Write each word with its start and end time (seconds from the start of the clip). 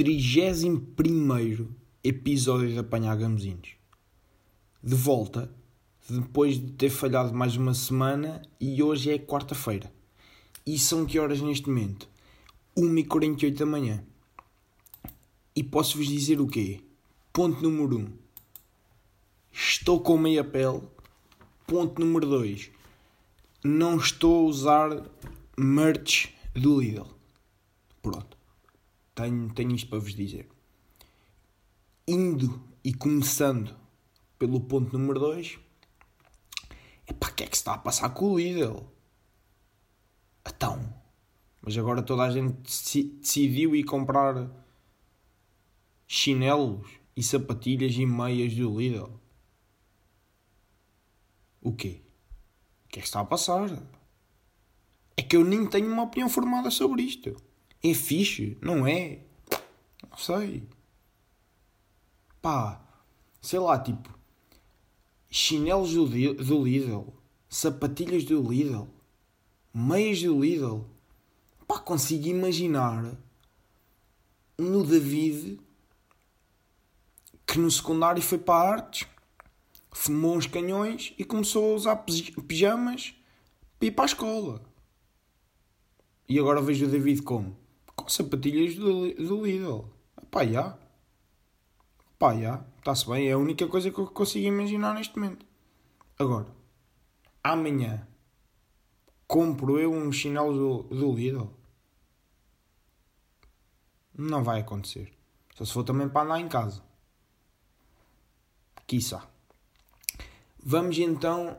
Estamos 0.00 0.64
aí, 0.64 0.80
31 0.94 1.74
episódio 2.04 2.70
de 2.70 2.78
Apanhar 2.78 3.16
Gamozinhos. 3.16 3.70
De 4.80 4.94
volta, 4.94 5.52
depois 6.08 6.54
de 6.54 6.70
ter 6.74 6.88
falhado 6.88 7.34
mais 7.34 7.56
uma 7.56 7.74
semana, 7.74 8.40
e 8.60 8.80
hoje 8.80 9.10
é 9.10 9.18
quarta-feira. 9.18 9.92
E 10.64 10.78
são 10.78 11.04
que 11.04 11.18
horas 11.18 11.40
neste 11.40 11.68
momento? 11.68 12.08
1h48 12.76 13.56
da 13.56 13.66
manhã. 13.66 14.04
E 15.56 15.64
posso-vos 15.64 16.06
dizer 16.06 16.40
o 16.40 16.46
quê? 16.46 16.80
Ponto 17.32 17.60
número 17.60 17.98
1. 17.98 18.12
Estou 19.50 19.98
com 20.00 20.16
meia 20.16 20.44
pele. 20.44 20.82
Ponto 21.66 22.00
número 22.00 22.24
2. 22.24 22.70
Não 23.64 23.96
estou 23.96 24.46
a 24.46 24.48
usar 24.48 25.10
merch 25.58 26.28
do 26.54 26.80
Lidl. 26.80 27.08
Pronto. 28.00 28.37
Tenho, 29.18 29.52
tenho 29.52 29.74
isto 29.74 29.90
para 29.90 29.98
vos 29.98 30.14
dizer. 30.14 30.48
Indo 32.06 32.62
e 32.84 32.94
começando 32.94 33.76
pelo 34.38 34.60
ponto 34.60 34.96
número 34.96 35.18
2. 35.18 35.58
Epá, 37.04 37.28
o 37.28 37.34
que 37.34 37.42
é 37.42 37.46
que 37.48 37.56
se 37.56 37.62
está 37.62 37.74
a 37.74 37.78
passar 37.78 38.10
com 38.10 38.26
o 38.26 38.38
Lidl? 38.38 38.86
Então. 40.46 40.94
Mas 41.60 41.76
agora 41.76 42.00
toda 42.00 42.22
a 42.22 42.30
gente 42.30 42.62
decidiu 42.62 43.74
ir 43.74 43.82
comprar 43.82 44.48
chinelos 46.06 46.88
e 47.16 47.22
sapatilhas 47.24 47.94
e 47.96 48.06
meias 48.06 48.54
do 48.54 48.78
Lidl. 48.78 49.10
O 51.60 51.72
quê? 51.72 52.02
O 52.84 52.88
que 52.88 53.00
é 53.00 53.02
que 53.02 53.08
está 53.08 53.18
a 53.18 53.24
passar? 53.24 53.68
É 55.16 55.22
que 55.24 55.34
eu 55.34 55.42
nem 55.42 55.66
tenho 55.66 55.92
uma 55.92 56.04
opinião 56.04 56.28
formada 56.28 56.70
sobre 56.70 57.02
isto. 57.02 57.47
É 57.82 57.94
fixe, 57.94 58.58
não 58.60 58.86
é? 58.86 59.20
Não 60.10 60.18
sei. 60.18 60.68
Pá, 62.42 62.80
sei 63.40 63.58
lá, 63.58 63.78
tipo, 63.78 64.18
chinelos 65.30 65.92
do, 65.92 66.06
do 66.34 66.64
Lidl, 66.64 67.12
sapatilhas 67.48 68.24
do 68.24 68.40
Lidl, 68.42 68.88
meias 69.72 70.22
do 70.22 70.40
Lidl. 70.40 70.84
Pá, 71.66 71.78
consigo 71.78 72.26
imaginar 72.26 73.16
no 74.56 74.84
David 74.84 75.60
que 77.46 77.58
no 77.58 77.70
secundário 77.70 78.20
foi 78.20 78.38
para 78.38 78.70
artes, 78.72 79.08
fumou 79.90 80.36
uns 80.36 80.46
canhões 80.46 81.14
e 81.18 81.24
começou 81.24 81.72
a 81.72 81.74
usar 81.74 81.96
pijamas 82.46 83.14
para 83.78 83.88
ir 83.88 83.90
para 83.92 84.04
a 84.04 84.06
escola. 84.06 84.62
E 86.28 86.38
agora 86.38 86.60
vejo 86.60 86.84
o 86.84 86.88
David 86.88 87.22
como? 87.22 87.56
Sapatilhas 88.08 88.74
do, 88.74 89.12
do 89.14 89.44
Lidl. 89.44 89.84
Pá, 90.30 90.44
já. 90.44 90.78
Pá, 92.18 92.34
já. 92.36 92.64
Está-se 92.78 93.08
bem. 93.08 93.28
É 93.28 93.32
a 93.32 93.38
única 93.38 93.66
coisa 93.66 93.90
que 93.90 93.98
eu 93.98 94.06
consigo 94.06 94.46
imaginar 94.46 94.94
neste 94.94 95.18
momento. 95.18 95.46
Agora, 96.18 96.48
amanhã, 97.42 98.06
compro 99.26 99.78
eu 99.78 99.92
um 99.92 100.10
chinelo 100.10 100.52
do, 100.52 100.96
do 100.96 101.12
Lidl? 101.12 101.50
Não 104.16 104.42
vai 104.42 104.60
acontecer. 104.60 105.12
Só 105.54 105.64
se 105.64 105.72
for 105.72 105.84
também 105.84 106.08
para 106.08 106.24
andar 106.24 106.40
em 106.40 106.48
casa. 106.48 106.82
Quiçá. 108.86 109.28
Vamos 110.58 110.98
então 110.98 111.56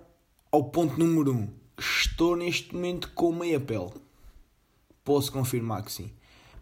ao 0.52 0.66
ponto 0.66 1.00
número 1.00 1.32
1. 1.32 1.36
Um. 1.36 1.54
Estou 1.78 2.36
neste 2.36 2.74
momento 2.76 3.12
com 3.14 3.32
meia 3.32 3.60
pele. 3.60 3.94
Posso 5.04 5.32
confirmar 5.32 5.84
que 5.84 5.92
sim. 5.92 6.14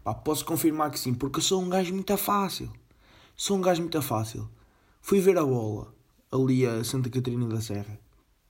Pá, 0.02 0.14
posso 0.14 0.44
confirmar 0.44 0.90
que 0.90 0.98
sim, 0.98 1.14
porque 1.14 1.38
eu 1.38 1.42
sou 1.42 1.62
um 1.62 1.68
gajo 1.68 1.92
muito 1.92 2.16
fácil. 2.16 2.72
Sou 3.36 3.56
um 3.56 3.60
gajo 3.60 3.82
muito 3.82 4.00
fácil. 4.02 4.48
Fui 5.00 5.20
ver 5.20 5.38
a 5.38 5.44
bola 5.44 5.94
ali 6.30 6.66
a 6.66 6.82
Santa 6.84 7.10
Catarina 7.10 7.46
da 7.46 7.60
Serra. 7.60 7.98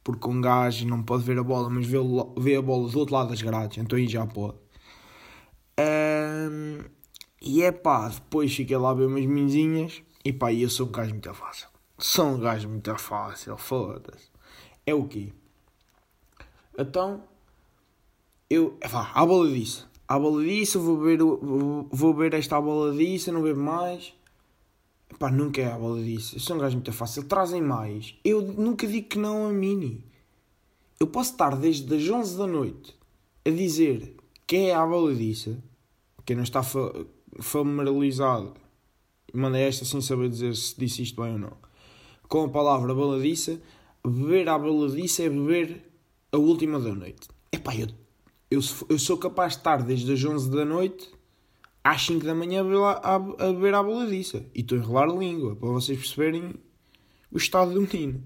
Porque 0.03 0.29
um 0.29 0.41
gajo 0.41 0.87
não 0.87 1.03
pode 1.03 1.25
ver 1.25 1.39
a 1.39 1.43
bola, 1.43 1.69
mas 1.69 1.87
vê, 1.87 1.99
vê 2.39 2.57
a 2.57 2.63
bola 2.63 2.89
do 2.89 2.99
outro 2.99 3.15
lado 3.15 3.31
das 3.31 3.43
grades, 3.43 3.79
então 3.79 3.99
aí 3.99 4.09
já 4.09 4.27
pode. 4.27 4.57
Um, 5.79 6.85
e 7.41 7.63
é 7.63 7.71
pá, 7.71 8.09
depois 8.09 8.55
fiquei 8.55 8.77
lá 8.77 8.91
a 8.91 8.95
ver 8.95 9.07
umas 9.07 9.25
minzinhas 9.27 10.03
e 10.25 10.33
pá, 10.33 10.53
eu 10.53 10.71
sou 10.71 10.89
um 10.89 10.91
gajo 10.91 11.13
muito 11.13 11.33
fácil. 11.35 11.69
Sou 11.99 12.27
um 12.27 12.41
gajo 12.41 12.69
muito 12.69 12.97
fácil, 12.97 13.57
foda-se. 13.57 14.31
É 14.87 14.95
o 14.95 15.07
quê? 15.07 15.33
Então, 16.77 17.23
eu, 18.49 18.79
vá, 18.89 19.11
à 19.15 19.27
bola 19.27 19.49
disso. 19.51 19.89
À 20.09 20.19
bola 20.19 20.43
disso, 20.43 20.81
vou 20.81 20.99
ver, 20.99 21.19
vou, 21.19 21.87
vou 21.91 22.15
ver 22.15 22.33
esta 22.35 22.61
bola 22.61 22.97
disso, 22.97 23.31
não 23.31 23.43
bebo 23.43 23.61
mais. 23.61 24.15
Pá, 25.19 25.31
nunca 25.31 25.61
é 25.61 25.71
a 25.71 25.79
bola 25.79 26.03
disso. 26.03 26.37
Eu 26.37 26.41
sou 26.41 26.57
um 26.57 26.59
gajo 26.59 26.77
muito 26.77 26.93
fácil. 26.93 27.25
Trazem 27.25 27.61
mais. 27.61 28.15
Eu 28.25 28.41
nunca 28.41 28.87
digo 28.87 29.09
que 29.09 29.19
não 29.19 29.47
a 29.47 29.53
mini. 29.53 30.05
Eu 30.99 31.07
posso 31.07 31.33
estar 31.33 31.57
desde 31.57 31.95
as 31.95 32.09
11 32.09 32.39
da 32.39 32.47
noite 32.47 32.97
a 33.45 33.51
dizer 33.51 34.17
que 34.47 34.57
é 34.57 34.75
a 34.75 34.87
bola 34.87 35.15
disso. 35.15 35.57
Quem 36.25 36.37
não 36.37 36.43
está 36.43 36.63
familiarizado, 37.41 38.55
manda 39.33 39.59
esta 39.59 39.85
sem 39.85 40.01
saber 40.01 40.29
dizer 40.29 40.57
se 40.57 40.79
disse 40.79 41.03
isto 41.03 41.23
bem 41.23 41.35
ou 41.35 41.39
não 41.39 41.69
com 42.29 42.45
a 42.45 42.49
palavra 42.49 42.95
baladiça, 42.95 43.61
beber 44.07 44.49
à 44.49 44.59
baladiça 44.59 45.23
é 45.23 45.31
beber 45.31 45.83
a 46.31 46.37
última 46.37 46.79
da 46.79 46.95
noite. 46.95 47.29
Epá, 47.51 47.75
eu, 47.75 47.89
eu, 48.51 48.61
eu 48.89 48.99
sou 48.99 49.19
capaz 49.19 49.53
de 49.53 49.59
estar 49.59 49.83
desde 49.83 50.13
as 50.13 50.25
11 50.25 50.51
da 50.51 50.65
noite 50.65 51.11
às 51.85 52.03
5 52.03 52.25
da 52.25 52.35
manhã 52.35 52.63
a, 52.63 52.91
a, 52.91 53.15
a 53.17 53.53
beber 53.53 53.75
à 53.75 53.83
baladiça. 53.83 54.45
E 54.55 54.61
estou 54.61 54.79
a 54.79 54.81
enrolar 54.81 55.09
a 55.09 55.13
língua, 55.13 55.57
para 55.57 55.69
vocês 55.71 55.99
perceberem 55.99 56.55
o 57.31 57.39
estado 57.39 57.73
do 57.73 57.81
menino. 57.81 58.23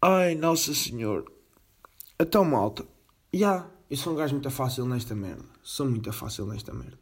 Ai, 0.00 0.34
Nossa 0.34 0.72
Senhor. 0.72 1.24
Então, 2.18 2.44
malta. 2.44 2.86
Já, 3.32 3.38
yeah, 3.38 3.70
eu 3.90 3.96
sou 3.96 4.12
um 4.12 4.16
gajo 4.16 4.34
muito 4.34 4.50
fácil 4.50 4.86
nesta 4.86 5.14
merda. 5.14 5.44
Sou 5.62 5.86
muito 5.86 6.12
fácil 6.12 6.46
nesta 6.46 6.72
merda. 6.72 6.98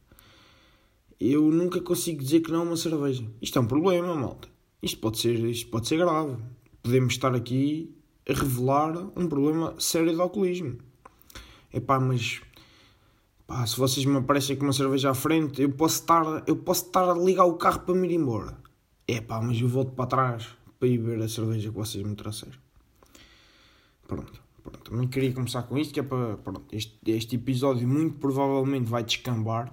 Eu 1.18 1.42
nunca 1.50 1.80
consigo 1.80 2.22
dizer 2.22 2.40
que 2.40 2.50
não 2.50 2.60
a 2.60 2.64
uma 2.64 2.76
cerveja. 2.76 3.24
Isto 3.40 3.58
é 3.58 3.62
um 3.62 3.66
problema, 3.66 4.14
malta. 4.14 4.48
Isto 4.82 4.98
pode 4.98 5.18
ser, 5.18 5.38
isto 5.44 5.70
pode 5.70 5.88
ser 5.88 5.98
grave. 5.98 6.36
Podemos 6.82 7.14
estar 7.14 7.34
aqui 7.34 7.94
a 8.28 8.32
revelar 8.32 8.96
um 9.16 9.28
problema 9.28 9.74
sério 9.78 10.12
de 10.12 10.20
alcoolismo. 10.20 10.78
Epá, 11.76 12.00
mas 12.00 12.40
pá, 13.46 13.66
se 13.66 13.76
vocês 13.76 14.06
me 14.06 14.16
aparecem 14.16 14.56
com 14.56 14.64
uma 14.64 14.72
cerveja 14.72 15.10
à 15.10 15.14
frente, 15.14 15.60
eu 15.60 15.70
posso 15.70 16.00
estar, 16.00 16.42
eu 16.46 16.56
posso 16.56 16.86
estar 16.86 17.10
a 17.10 17.12
ligar 17.12 17.44
o 17.44 17.58
carro 17.58 17.80
para 17.80 17.94
me 17.94 18.08
ir 18.08 18.14
embora. 18.14 18.56
Epá, 19.06 19.42
mas 19.42 19.60
eu 19.60 19.68
volto 19.68 19.92
para 19.92 20.06
trás 20.06 20.48
para 20.78 20.88
ir 20.88 20.96
ver 20.96 21.20
a 21.22 21.28
cerveja 21.28 21.68
que 21.68 21.76
vocês 21.76 22.02
me 22.02 22.16
trouxeram. 22.16 22.56
Pronto, 24.08 24.42
pronto. 24.62 24.90
Também 24.90 25.06
queria 25.06 25.34
começar 25.34 25.64
com 25.64 25.76
isto, 25.76 25.92
que 25.92 26.00
é 26.00 26.02
para. 26.02 26.38
Pronto, 26.38 26.64
este, 26.72 26.98
este 27.08 27.36
episódio 27.36 27.86
muito 27.86 28.18
provavelmente 28.18 28.88
vai 28.88 29.04
descambar. 29.04 29.70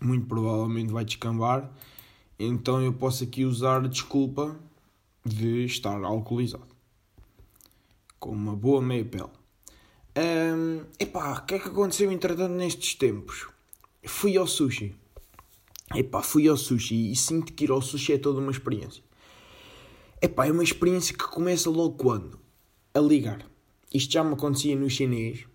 Muito 0.00 0.26
provavelmente 0.26 0.92
vai 0.92 1.04
descambar. 1.04 1.70
Então 2.40 2.82
eu 2.82 2.92
posso 2.92 3.22
aqui 3.22 3.44
usar 3.44 3.84
a 3.84 3.88
desculpa 3.88 4.56
de 5.24 5.64
estar 5.64 6.02
alcoolizado. 6.02 6.66
Com 8.18 8.30
uma 8.30 8.56
boa 8.56 8.82
meia 8.82 9.04
pele. 9.04 9.37
Um, 10.18 10.84
epá, 10.98 11.38
o 11.38 11.46
que 11.46 11.54
é 11.54 11.58
que 11.60 11.68
aconteceu 11.68 12.10
entretanto 12.10 12.52
nestes 12.52 12.96
tempos? 12.96 13.46
Fui 14.04 14.36
ao 14.36 14.48
sushi. 14.48 14.92
Epá, 15.94 16.22
fui 16.22 16.48
ao 16.48 16.56
sushi 16.56 17.12
e 17.12 17.14
sinto 17.14 17.52
que 17.52 17.64
ir 17.64 17.70
ao 17.70 17.80
sushi 17.80 18.14
é 18.14 18.18
toda 18.18 18.40
uma 18.40 18.50
experiência. 18.50 19.00
Epá, 20.20 20.48
é 20.48 20.50
uma 20.50 20.64
experiência 20.64 21.16
que 21.16 21.22
começa 21.22 21.70
logo 21.70 21.96
quando? 21.96 22.36
A 22.92 22.98
ligar. 22.98 23.46
Isto 23.94 24.14
já 24.14 24.24
me 24.24 24.32
acontecia 24.32 24.74
no 24.74 24.90
chinês 24.90 25.46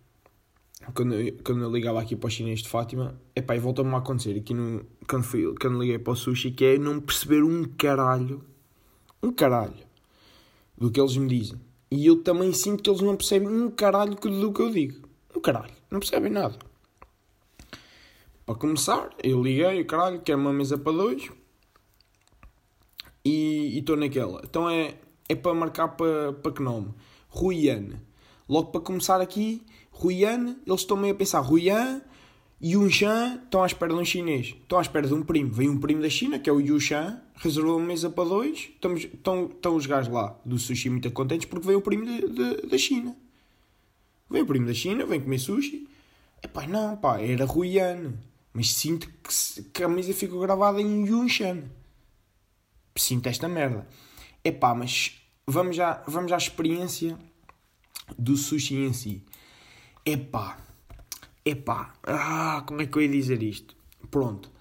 quando, 0.93 1.13
eu, 1.15 1.37
quando 1.43 1.61
eu 1.61 1.71
ligava 1.71 2.01
aqui 2.01 2.15
para 2.15 2.27
o 2.27 2.31
chinês 2.31 2.61
de 2.61 2.69
Fátima, 2.69 3.19
epá, 3.35 3.55
e 3.55 3.59
voltou-me 3.59 3.93
a 3.93 3.97
acontecer 3.97 4.37
aqui 4.37 4.53
no, 4.53 4.85
quando, 5.07 5.23
fui, 5.23 5.53
quando 5.59 5.79
liguei 5.79 5.99
para 5.99 6.13
o 6.13 6.15
sushi, 6.15 6.51
que 6.51 6.63
é 6.63 6.77
não 6.77 7.01
perceber 7.01 7.43
um 7.43 7.65
caralho, 7.65 8.43
um 9.21 9.31
caralho, 9.31 9.85
do 10.77 10.89
que 10.89 10.99
eles 10.99 11.17
me 11.17 11.27
dizem. 11.27 11.59
E 11.95 12.07
eu 12.07 12.23
também 12.23 12.51
sinto 12.51 12.81
que 12.81 12.89
eles 12.89 13.01
não 13.01 13.15
percebem 13.15 13.47
um 13.47 13.69
caralho 13.69 14.15
do 14.15 14.51
que 14.51 14.61
eu 14.61 14.71
digo. 14.71 15.07
Um 15.35 15.39
caralho, 15.39 15.75
não 15.91 15.99
percebem 15.99 16.31
nada. 16.31 16.57
Para 18.47 18.55
começar, 18.55 19.11
eu 19.23 19.43
liguei, 19.43 19.83
caralho, 19.83 20.19
quero 20.21 20.39
uma 20.39 20.51
mesa 20.51 20.75
para 20.75 20.91
dois. 20.91 21.29
E 23.23 23.77
estou 23.77 23.95
naquela. 23.95 24.41
Então 24.43 24.67
é, 24.67 24.95
é 25.29 25.35
para 25.35 25.53
marcar 25.53 25.89
para, 25.89 26.33
para 26.33 26.51
que 26.51 26.63
nome? 26.63 26.95
Ruiane. 27.29 28.01
Logo 28.49 28.71
para 28.71 28.81
começar 28.81 29.21
aqui, 29.21 29.61
Ruian, 29.91 30.57
eles 30.65 30.81
estão 30.81 30.97
meio 30.97 31.13
a 31.13 31.17
pensar, 31.17 31.41
Ruian 31.41 32.01
e 32.63 32.75
Yunshan 32.75 33.41
estão 33.43 33.61
à 33.61 33.65
espera 33.65 33.93
de 33.93 33.99
um 33.99 34.05
chinês. 34.05 34.55
Estão 34.61 34.79
à 34.79 34.81
espera 34.81 35.05
de 35.05 35.13
um 35.13 35.21
primo. 35.21 35.51
Vem 35.51 35.67
um 35.67 35.77
primo 35.77 36.01
da 36.01 36.09
China, 36.09 36.39
que 36.39 36.49
é 36.49 36.53
o 36.53 36.61
Yushan, 36.61 37.21
reservou 37.35 37.77
uma 37.77 37.85
mesa 37.85 38.09
para 38.09 38.23
dois. 38.23 38.69
Estamos, 38.73 39.03
estão, 39.03 39.47
estão 39.47 39.75
os 39.75 39.85
gajos 39.85 40.09
lá 40.09 40.39
do 40.45 40.57
sushi 40.57 40.89
muito 40.89 41.11
contentes 41.11 41.45
porque 41.45 41.67
veio 41.67 41.79
o 41.79 41.81
primo 41.81 42.05
de, 42.05 42.21
de, 42.29 42.67
da 42.67 42.77
China. 42.77 43.17
Vem 44.29 44.43
o 44.43 44.45
primo 44.45 44.65
da 44.65 44.73
China, 44.73 45.05
vem 45.05 45.19
comer 45.19 45.39
sushi. 45.39 45.89
Epá, 46.41 46.65
não, 46.65 46.95
pá, 46.95 47.19
era 47.19 47.43
Ruiane. 47.43 48.17
Mas 48.53 48.73
sinto 48.73 49.09
que, 49.09 49.63
que 49.63 49.83
a 49.83 49.89
mesa 49.89 50.13
ficou 50.13 50.39
gravada 50.39 50.81
em 50.81 51.05
Yunshan. 51.05 51.63
Sinto 52.95 53.27
esta 53.27 53.49
merda. 53.49 53.85
Epá, 54.41 54.73
mas 54.73 55.21
vamos 55.45 55.75
já, 55.75 56.01
vamos 56.07 56.31
à 56.31 56.37
experiência 56.37 57.19
do 58.17 58.37
sushi 58.37 58.75
em 58.75 58.93
si. 58.93 59.21
Epá, 60.05 60.57
epá, 61.45 61.93
ah, 62.03 62.63
como 62.65 62.81
é 62.81 62.85
que 62.85 62.97
eu 62.97 63.01
ia 63.01 63.09
dizer 63.09 63.41
isto? 63.43 63.75
Pronto, 64.09 64.51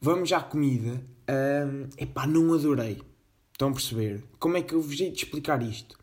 vamos 0.00 0.32
à 0.32 0.40
comida. 0.40 1.04
Um, 1.28 1.88
epá, 1.96 2.26
não 2.26 2.52
adorei. 2.52 3.00
Estão 3.52 3.68
a 3.68 3.72
perceber? 3.72 4.24
Como 4.38 4.56
é 4.56 4.62
que 4.62 4.74
eu 4.74 4.80
vos 4.80 4.98
hei 4.98 5.10
de 5.10 5.24
explicar 5.24 5.62
isto? 5.62 5.98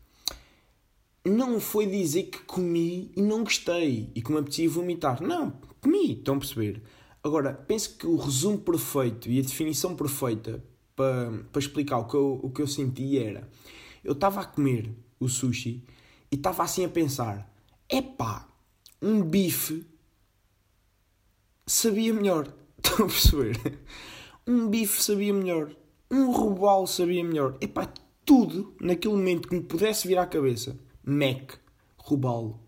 Não 1.24 1.60
foi 1.60 1.86
dizer 1.86 2.24
que 2.24 2.38
comi 2.40 3.10
e 3.16 3.20
não 3.20 3.44
gostei 3.44 4.10
e 4.14 4.22
que 4.22 4.30
me 4.30 4.38
apetecia 4.38 4.70
vomitar. 4.70 5.20
Não, 5.22 5.50
comi, 5.80 6.12
estão 6.12 6.36
a 6.36 6.38
perceber? 6.38 6.82
Agora, 7.22 7.52
penso 7.52 7.98
que 7.98 8.06
o 8.06 8.16
resumo 8.16 8.58
perfeito 8.58 9.28
e 9.28 9.38
a 9.38 9.42
definição 9.42 9.94
perfeita 9.94 10.64
para, 10.94 11.30
para 11.52 11.60
explicar 11.60 11.98
o 11.98 12.04
que, 12.06 12.14
eu, 12.14 12.40
o 12.42 12.50
que 12.50 12.62
eu 12.62 12.66
senti 12.66 13.18
era: 13.18 13.48
eu 14.04 14.12
estava 14.12 14.40
a 14.40 14.44
comer 14.44 14.90
o 15.20 15.28
sushi 15.28 15.84
e 16.30 16.36
estava 16.36 16.62
assim 16.62 16.84
a 16.84 16.88
pensar: 16.88 17.52
epá, 17.90 18.48
um 19.02 19.22
bife 19.22 19.84
sabia 21.68 22.12
melhor. 22.12 22.52
Estão 22.82 23.06
a 23.06 23.08
perceber? 23.08 23.78
Um 24.46 24.68
bife 24.68 25.02
sabia 25.02 25.32
melhor. 25.32 25.70
Um 26.10 26.32
robalo 26.32 26.86
sabia 26.86 27.22
melhor. 27.22 27.56
Epá, 27.60 27.92
tudo 28.24 28.74
naquele 28.80 29.14
momento 29.14 29.48
que 29.48 29.54
me 29.54 29.62
pudesse 29.62 30.08
vir 30.08 30.18
à 30.18 30.26
cabeça: 30.26 30.78
Mac, 31.04 31.54
robalo, 31.98 32.60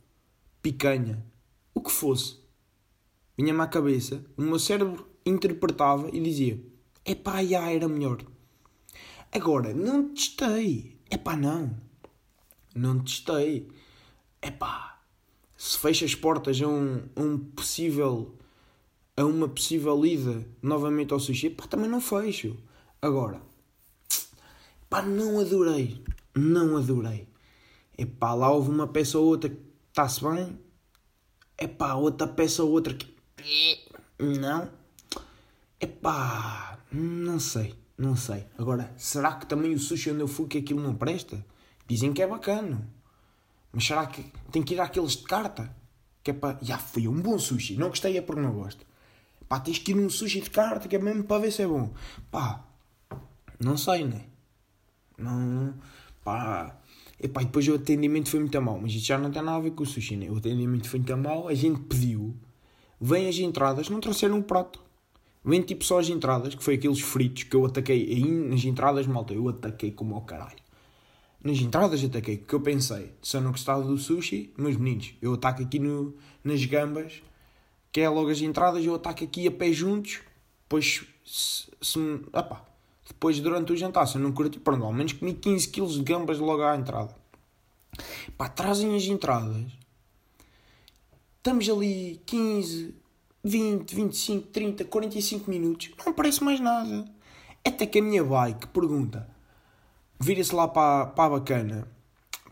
picanha, 0.62 1.24
o 1.74 1.80
que 1.80 1.90
fosse. 1.90 2.38
Vinha-me 3.36 3.60
à 3.62 3.66
cabeça, 3.66 4.24
o 4.36 4.42
meu 4.42 4.58
cérebro 4.58 5.08
interpretava 5.24 6.10
e 6.12 6.20
dizia: 6.20 6.62
Epá, 7.04 7.42
já 7.42 7.70
era 7.70 7.88
melhor. 7.88 8.18
Agora, 9.32 9.72
não 9.72 10.12
testei. 10.12 10.98
Epá, 11.10 11.36
não. 11.36 11.74
Não 12.74 12.98
testei. 13.00 13.68
Epá, 14.42 15.00
se 15.56 15.78
fecha 15.78 16.04
as 16.04 16.14
portas 16.14 16.60
a 16.60 16.66
um, 16.66 17.02
a 17.16 17.20
um 17.20 17.38
possível 17.38 18.34
a 19.16 19.24
uma 19.24 19.48
possível 19.48 20.04
ida 20.04 20.46
novamente 20.62 21.12
ao 21.12 21.20
sushi, 21.20 21.50
pá, 21.50 21.66
também 21.66 21.88
não 21.88 22.00
fecho. 22.00 22.56
Agora, 23.02 23.40
pá, 24.88 25.02
não 25.02 25.40
adorei. 25.40 26.02
Não 26.34 26.76
adorei. 26.76 27.28
Epá, 27.96 28.34
lá 28.34 28.50
houve 28.50 28.70
uma 28.70 28.86
peça 28.86 29.18
ou 29.18 29.26
outra 29.26 29.50
que 29.50 29.60
está-se 29.88 30.22
bem. 30.22 30.58
Epá, 31.58 31.94
outra 31.94 32.26
peça 32.26 32.62
ou 32.62 32.70
outra 32.70 32.94
que. 32.94 33.14
Não. 34.18 34.70
Epá, 35.78 36.78
não 36.92 37.38
sei. 37.38 37.74
Não 37.98 38.16
sei. 38.16 38.46
Agora, 38.56 38.94
será 38.96 39.34
que 39.34 39.44
também 39.44 39.74
o 39.74 39.78
sushi 39.78 40.10
onde 40.10 40.20
eu 40.22 40.28
fui 40.28 40.46
que 40.46 40.58
aquilo 40.58 40.80
não 40.80 40.94
presta? 40.94 41.44
Dizem 41.86 42.14
que 42.14 42.22
é 42.22 42.26
bacana. 42.26 42.88
Mas 43.72 43.84
será 43.84 44.06
que 44.06 44.22
tem 44.50 44.62
que 44.62 44.74
ir 44.74 44.80
àqueles 44.80 45.16
de 45.16 45.24
carta? 45.24 45.74
Que 46.22 46.30
é 46.30 46.34
para. 46.34 46.58
Já 46.62 46.78
foi 46.78 47.06
um 47.06 47.20
bom 47.20 47.38
sushi. 47.38 47.76
Não 47.76 47.88
gostei 47.88 48.16
é 48.16 48.22
porque 48.22 48.40
não 48.40 48.54
gosto. 48.54 48.86
Pá, 49.50 49.58
tens 49.58 49.78
que 49.80 49.90
ir 49.90 49.96
num 49.96 50.08
sushi 50.08 50.42
de 50.42 50.48
carta 50.48 50.86
que 50.86 50.94
é 50.94 50.98
mesmo 51.00 51.24
para 51.24 51.42
ver 51.42 51.50
se 51.50 51.60
é 51.60 51.66
bom. 51.66 51.92
Pá, 52.30 52.64
não 53.58 53.76
sei, 53.76 54.04
né? 54.04 54.26
Não. 55.18 55.74
Pá. 56.22 56.78
E 57.18 57.26
depois 57.26 57.66
o 57.66 57.74
atendimento 57.74 58.30
foi 58.30 58.38
muito 58.38 58.62
mal. 58.62 58.78
Mas 58.80 58.92
isto 58.92 59.08
já 59.08 59.18
não 59.18 59.28
tem 59.28 59.42
nada 59.42 59.58
a 59.58 59.60
ver 59.60 59.72
com 59.72 59.82
o 59.82 59.86
sushi, 59.86 60.16
né? 60.16 60.30
O 60.30 60.36
atendimento 60.36 60.88
foi 60.88 61.00
muito 61.00 61.16
mal. 61.16 61.48
A 61.48 61.54
gente 61.54 61.80
pediu. 61.80 62.32
Vêm 63.00 63.28
as 63.28 63.38
entradas, 63.38 63.88
não 63.88 63.98
trouxeram 63.98 64.36
um 64.36 64.42
prato. 64.42 64.80
Vêm 65.44 65.62
tipo 65.62 65.84
só 65.84 65.98
as 65.98 66.08
entradas, 66.08 66.54
que 66.54 66.62
foi 66.62 66.74
aqueles 66.74 67.00
fritos 67.00 67.42
que 67.42 67.56
eu 67.56 67.66
ataquei. 67.66 68.08
Aí 68.08 68.24
nas 68.24 68.64
entradas, 68.64 69.04
malta, 69.08 69.34
eu 69.34 69.48
ataquei 69.48 69.90
como 69.90 70.14
ao 70.14 70.20
caralho. 70.20 70.60
Nas 71.42 71.58
entradas 71.58 72.04
ataquei, 72.04 72.36
que 72.36 72.54
eu 72.54 72.60
pensei, 72.60 73.14
se 73.20 73.36
eu 73.36 73.40
não 73.40 73.50
gostava 73.50 73.82
do 73.82 73.98
sushi, 73.98 74.54
meus 74.56 74.76
meninos, 74.76 75.12
eu 75.20 75.34
ataco 75.34 75.60
aqui 75.60 75.80
no, 75.80 76.14
nas 76.44 76.64
gambas 76.66 77.20
que 77.92 78.00
é 78.00 78.08
logo 78.08 78.30
as 78.30 78.40
entradas, 78.40 78.84
eu 78.84 78.94
ataco 78.94 79.24
aqui 79.24 79.46
a 79.46 79.50
pé 79.50 79.72
juntos, 79.72 80.20
depois, 80.62 81.04
se, 81.24 81.66
se, 81.80 81.98
opa, 82.32 82.64
depois 83.06 83.40
durante 83.40 83.72
o 83.72 83.76
jantar, 83.76 84.06
se 84.06 84.16
eu 84.16 84.20
não 84.20 84.32
curti, 84.32 84.60
pronto, 84.60 84.84
ao 84.84 84.92
menos 84.92 85.12
comi 85.12 85.34
15 85.34 85.68
kg 85.68 85.86
de 85.86 86.02
gambas 86.02 86.38
logo 86.38 86.62
à 86.62 86.76
entrada. 86.76 87.14
Pá, 88.36 88.48
trazem 88.48 88.94
as 88.96 89.04
entradas, 89.04 89.66
estamos 91.38 91.68
ali 91.68 92.20
15, 92.24 92.94
20, 93.42 93.94
25, 93.94 94.46
30, 94.48 94.84
45 94.84 95.50
minutos, 95.50 95.90
não 96.04 96.12
parece 96.12 96.42
mais 96.44 96.60
nada. 96.60 97.04
Até 97.64 97.84
que 97.84 97.98
a 97.98 98.02
minha 98.02 98.24
bike 98.24 98.68
pergunta, 98.68 99.28
vira-se 100.18 100.54
lá 100.54 100.68
para, 100.68 101.06
para 101.06 101.24
a 101.24 101.38
bacana, 101.38 101.88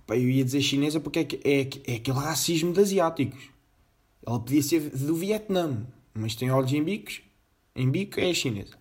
eu 0.08 0.28
ia 0.28 0.44
dizer 0.44 0.60
chinesa 0.60 1.00
porque 1.00 1.20
é, 1.20 1.22
é, 1.44 1.92
é 1.92 1.96
aquele 1.96 2.18
racismo 2.18 2.72
de 2.72 2.80
asiáticos 2.80 3.50
ela 4.28 4.38
podia 4.38 4.62
ser 4.62 4.90
do 4.90 5.14
Vietnã, 5.14 5.86
mas 6.12 6.34
tem 6.34 6.50
olhos 6.50 6.70
em 6.74 6.84
bicos. 6.84 7.22
Em 7.74 7.90
bico 7.90 8.20
é 8.20 8.34
chinesa. 8.34 8.76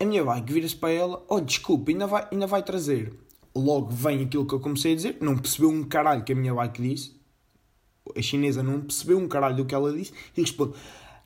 A 0.00 0.04
minha 0.04 0.24
bike 0.24 0.52
vira-se 0.52 0.74
para 0.74 0.90
ela: 0.90 1.24
Oh, 1.28 1.40
desculpa, 1.40 1.92
ainda 1.92 2.08
vai, 2.08 2.26
ainda 2.32 2.44
vai 2.44 2.60
trazer. 2.60 3.16
Logo 3.54 3.92
vem 3.92 4.24
aquilo 4.24 4.44
que 4.44 4.52
eu 4.52 4.58
comecei 4.58 4.92
a 4.92 4.96
dizer. 4.96 5.18
Não 5.20 5.38
percebeu 5.38 5.70
um 5.70 5.84
caralho 5.84 6.24
que 6.24 6.32
a 6.32 6.34
minha 6.34 6.52
bike 6.52 6.82
disse. 6.82 7.14
A 8.16 8.20
chinesa 8.20 8.64
não 8.64 8.80
percebeu 8.80 9.16
um 9.16 9.28
caralho 9.28 9.54
do 9.54 9.64
que 9.64 9.76
ela 9.76 9.92
disse. 9.92 10.12
E 10.36 10.40
responde: 10.40 10.74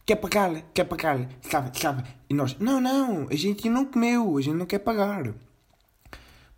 Quer 0.04 0.16
pagar? 0.16 0.60
Quer 0.74 0.84
pagar? 0.84 1.26
Sabe, 1.40 1.80
sabe? 1.80 2.04
E 2.28 2.34
nós: 2.34 2.54
Não, 2.58 2.82
não, 2.82 3.28
a 3.30 3.34
gente 3.34 3.66
não 3.70 3.86
comeu, 3.86 4.36
a 4.36 4.42
gente 4.42 4.56
não 4.56 4.66
quer 4.66 4.80
pagar. 4.80 5.34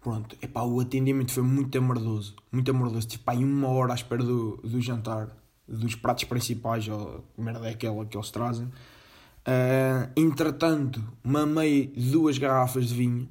Pronto, 0.00 0.36
epá, 0.42 0.62
o 0.62 0.80
atendimento 0.80 1.30
foi 1.30 1.44
muito 1.44 1.78
amordoso. 1.78 2.34
Muito 2.50 2.68
amordoso. 2.68 3.06
Tipo, 3.06 3.30
aí 3.30 3.44
uma 3.44 3.68
hora 3.68 3.92
à 3.92 3.94
espera 3.94 4.24
do, 4.24 4.56
do 4.56 4.80
jantar 4.80 5.39
dos 5.70 5.94
pratos 5.94 6.24
principais, 6.24 6.88
ou 6.88 7.24
merda 7.38 7.68
é 7.68 7.72
aquela 7.72 8.04
que 8.04 8.16
eles 8.16 8.30
trazem. 8.30 8.66
Uh, 8.66 10.10
entretanto, 10.16 11.02
mamei 11.22 11.92
duas 11.96 12.36
garrafas 12.36 12.88
de 12.88 12.94
vinho. 12.94 13.28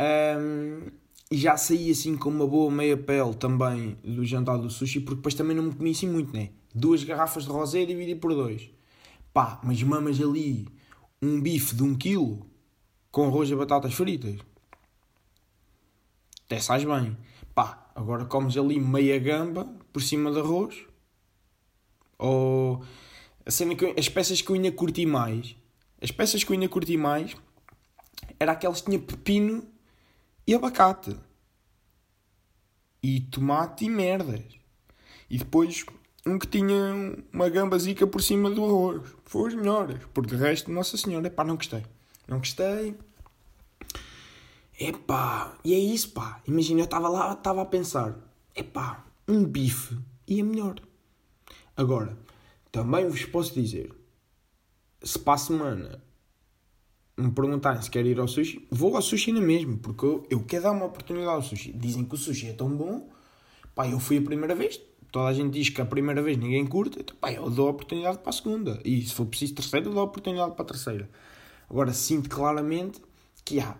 Um, 0.00 0.90
e 1.30 1.36
já 1.36 1.56
saí 1.56 1.90
assim 1.90 2.16
com 2.16 2.28
uma 2.28 2.46
boa 2.46 2.70
meia 2.70 2.96
pele 2.96 3.34
também 3.34 3.96
do 4.02 4.24
jantar 4.24 4.58
do 4.58 4.68
sushi, 4.68 5.00
porque 5.00 5.16
depois 5.16 5.34
também 5.34 5.56
não 5.56 5.64
me 5.64 5.74
comi 5.74 5.92
assim 5.92 6.08
muito, 6.08 6.32
né? 6.32 6.50
Duas 6.74 7.04
garrafas 7.04 7.44
de 7.44 7.50
rosé 7.50 7.84
dividi 7.84 8.16
por 8.16 8.34
dois. 8.34 8.68
Pá, 9.32 9.60
mas 9.62 9.80
mamas 9.82 10.20
ali 10.20 10.66
um 11.22 11.40
bife 11.40 11.76
de 11.76 11.82
um 11.84 11.94
quilo 11.94 12.46
com 13.12 13.26
arroz 13.26 13.48
e 13.50 13.54
batatas 13.54 13.94
fritas. 13.94 14.36
Até 16.46 16.58
sais 16.58 16.84
bem. 16.84 17.16
Pá, 17.54 17.90
agora 17.94 18.24
comes 18.24 18.56
ali 18.56 18.80
meia 18.80 19.18
gamba 19.20 19.68
por 19.92 20.02
cima 20.02 20.32
de 20.32 20.40
arroz 20.40 20.89
ou 22.20 22.84
a 23.46 23.50
cena 23.50 23.74
que 23.74 23.84
eu, 23.84 23.94
as 23.98 24.08
peças 24.08 24.42
que 24.42 24.50
eu 24.50 24.54
ainda 24.54 24.70
curti 24.70 25.06
mais, 25.06 25.56
as 26.00 26.10
peças 26.10 26.44
que 26.44 26.50
eu 26.50 26.54
ainda 26.54 26.68
curti 26.68 26.96
mais 26.96 27.34
era 28.38 28.52
aquelas 28.52 28.80
que 28.80 28.90
tinha 28.90 28.98
pepino 28.98 29.66
e 30.46 30.54
abacate. 30.54 31.16
E 33.02 33.20
tomate 33.20 33.86
e 33.86 33.90
merdas. 33.90 34.44
E 35.30 35.38
depois 35.38 35.86
um 36.26 36.38
que 36.38 36.46
tinha 36.46 37.16
uma 37.32 37.48
gambazica 37.48 38.06
por 38.06 38.22
cima 38.22 38.50
do 38.50 38.64
arroz. 38.64 39.02
Foi 39.24 39.48
as 39.48 39.54
melhores. 39.54 39.98
Porque 40.12 40.36
de 40.36 40.42
resto, 40.42 40.70
Nossa 40.70 40.98
Senhora, 40.98 41.26
epá, 41.26 41.42
não 41.42 41.56
gostei. 41.56 41.82
Não 42.28 42.38
gostei. 42.38 42.94
Epá, 44.78 45.56
e 45.64 45.72
é 45.72 45.78
isso, 45.78 46.10
pá. 46.10 46.42
Imagina, 46.46 46.80
eu 46.80 46.84
estava 46.84 47.08
lá, 47.08 47.32
estava 47.32 47.62
a 47.62 47.66
pensar. 47.66 48.14
Epá, 48.54 49.04
um 49.26 49.44
bife 49.44 49.98
ia 50.26 50.44
melhor. 50.44 50.76
Agora, 51.76 52.16
também 52.70 53.08
vos 53.08 53.24
posso 53.24 53.54
dizer, 53.54 53.92
se 55.02 55.18
para 55.18 55.34
a 55.34 55.38
semana 55.38 56.02
me 57.16 57.30
perguntarem 57.30 57.82
se 57.82 57.90
quero 57.90 58.08
ir 58.08 58.18
ao 58.18 58.28
sushi, 58.28 58.66
vou 58.70 58.96
ao 58.96 59.02
sushi 59.02 59.32
na 59.32 59.40
mesma, 59.40 59.76
porque 59.78 60.04
eu, 60.04 60.26
eu 60.30 60.44
quero 60.44 60.64
dar 60.64 60.72
uma 60.72 60.86
oportunidade 60.86 61.34
ao 61.34 61.42
sushi. 61.42 61.72
Dizem 61.72 62.04
que 62.04 62.14
o 62.14 62.18
sushi 62.18 62.48
é 62.48 62.52
tão 62.52 62.70
bom, 62.70 63.08
pá, 63.74 63.88
eu 63.88 64.00
fui 64.00 64.18
a 64.18 64.22
primeira 64.22 64.54
vez, 64.54 64.80
toda 65.10 65.28
a 65.28 65.32
gente 65.32 65.52
diz 65.52 65.68
que 65.68 65.80
a 65.80 65.84
primeira 65.84 66.22
vez 66.22 66.36
ninguém 66.36 66.66
curte, 66.66 67.00
então 67.00 67.16
pá, 67.16 67.32
eu 67.32 67.50
dou 67.50 67.68
a 67.68 67.70
oportunidade 67.70 68.18
para 68.18 68.30
a 68.30 68.32
segunda. 68.32 68.80
E 68.84 69.02
se 69.02 69.14
for 69.14 69.26
preciso 69.26 69.54
terceira, 69.54 69.86
eu 69.86 69.92
dou 69.92 70.00
a 70.00 70.04
oportunidade 70.04 70.52
para 70.52 70.62
a 70.62 70.66
terceira. 70.66 71.10
Agora 71.68 71.92
sinto 71.92 72.28
claramente 72.28 73.00
que 73.44 73.60
há 73.60 73.76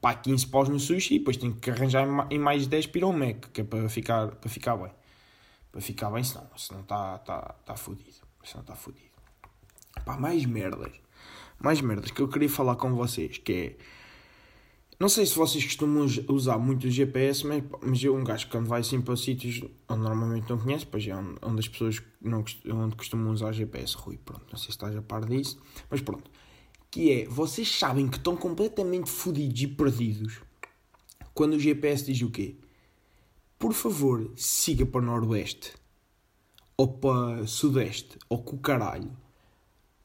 pá, 0.00 0.14
15 0.14 0.46
paus 0.46 0.68
no 0.68 0.78
sushi 0.78 1.16
e 1.16 1.18
depois 1.18 1.36
tenho 1.36 1.54
que 1.54 1.70
arranjar 1.70 2.06
em 2.30 2.38
mais 2.38 2.66
10 2.66 2.86
para 2.86 3.06
o 3.06 3.12
Mac, 3.12 3.46
que 3.52 3.60
é 3.60 3.64
para 3.64 3.88
ficar, 3.88 4.28
para 4.36 4.50
ficar 4.50 4.76
bem 4.76 4.90
para 5.70 5.80
ficar 5.80 6.10
bem, 6.10 6.24
senão, 6.24 6.48
está 6.80 7.18
tá, 7.18 7.54
tá 7.64 7.76
fodido. 7.76 8.16
Senão 8.42 8.62
está 8.62 8.74
fodido. 8.74 9.08
Pá, 10.04 10.16
mais 10.16 10.44
merdas. 10.44 10.92
Mais 11.60 11.80
merdas 11.80 12.10
que 12.10 12.20
eu 12.20 12.28
queria 12.28 12.48
falar 12.48 12.76
com 12.76 12.94
vocês, 12.94 13.38
que 13.38 13.76
Não 14.98 15.08
sei 15.08 15.26
se 15.26 15.36
vocês 15.36 15.64
costumam 15.64 16.06
usar 16.28 16.58
muito 16.58 16.86
o 16.86 16.90
GPS, 16.90 17.46
mas, 17.46 17.62
mas 17.82 18.02
eu, 18.02 18.14
um 18.14 18.24
gajo, 18.24 18.48
quando 18.48 18.66
vai 18.66 18.80
assim 18.80 19.00
para 19.00 19.16
sítios 19.16 19.62
onde 19.88 20.02
normalmente 20.02 20.48
não 20.48 20.58
conhece, 20.58 20.86
pois 20.86 21.06
é 21.06 21.14
onde, 21.14 21.36
onde 21.42 21.60
as 21.60 21.68
pessoas 21.68 22.02
não 22.20 22.44
onde 22.72 22.96
costumam 22.96 23.32
usar 23.32 23.52
GPS, 23.52 23.96
Rui, 23.96 24.18
pronto, 24.24 24.46
não 24.50 24.58
sei 24.58 24.66
se 24.66 24.70
estás 24.70 24.96
a 24.96 25.02
par 25.02 25.24
disso, 25.24 25.60
mas 25.90 26.00
pronto. 26.00 26.30
Que 26.90 27.12
é, 27.12 27.26
vocês 27.26 27.68
sabem 27.78 28.08
que 28.08 28.16
estão 28.16 28.36
completamente 28.36 29.10
fodidos 29.10 29.60
e 29.60 29.66
perdidos 29.66 30.40
quando 31.34 31.54
o 31.54 31.60
GPS 31.60 32.04
diz 32.04 32.22
o 32.22 32.30
quê? 32.30 32.56
Por 33.58 33.72
favor, 33.72 34.30
siga 34.36 34.86
para 34.86 35.00
o 35.00 35.04
Noroeste, 35.04 35.72
ou 36.76 36.86
para 36.86 37.44
Sudeste, 37.46 38.16
ou 38.28 38.40
com 38.40 38.54
o 38.54 38.60
caralho. 38.60 39.10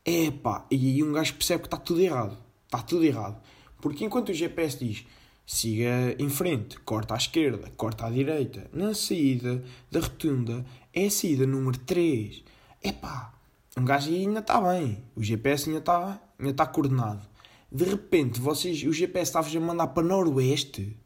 É 0.03 0.31
pá, 0.31 0.65
e 0.71 0.75
aí 0.75 1.03
um 1.03 1.13
gajo 1.13 1.35
percebe 1.35 1.61
que 1.61 1.67
está 1.67 1.77
tudo 1.77 2.01
errado, 2.01 2.37
está 2.65 2.81
tudo 2.81 3.05
errado. 3.05 3.39
Porque 3.79 4.03
enquanto 4.03 4.29
o 4.29 4.33
GPS 4.33 4.79
diz 4.83 5.05
siga 5.45 6.15
em 6.17 6.29
frente, 6.29 6.79
corta 6.79 7.13
à 7.13 7.17
esquerda, 7.17 7.71
corta 7.77 8.07
à 8.07 8.09
direita, 8.09 8.67
na 8.73 8.95
saída 8.95 9.63
da 9.91 9.99
rotunda 9.99 10.65
é 10.91 11.05
a 11.05 11.11
saída 11.11 11.45
número 11.45 11.77
3. 11.77 12.43
Epá, 12.83 13.33
um 13.77 13.85
gajo 13.85 14.09
ainda 14.09 14.39
está 14.39 14.59
bem, 14.59 15.03
o 15.15 15.21
GPS 15.21 15.69
ainda 15.69 15.79
está 15.79 16.21
ainda 16.39 16.51
está 16.51 16.65
coordenado. 16.65 17.27
De 17.71 17.83
repente, 17.85 18.39
vocês, 18.39 18.83
o 18.83 18.91
GPS 18.91 19.29
estava 19.29 19.47
a 19.47 19.61
mandar 19.61 19.87
para 19.87 20.03
noroeste. 20.03 20.97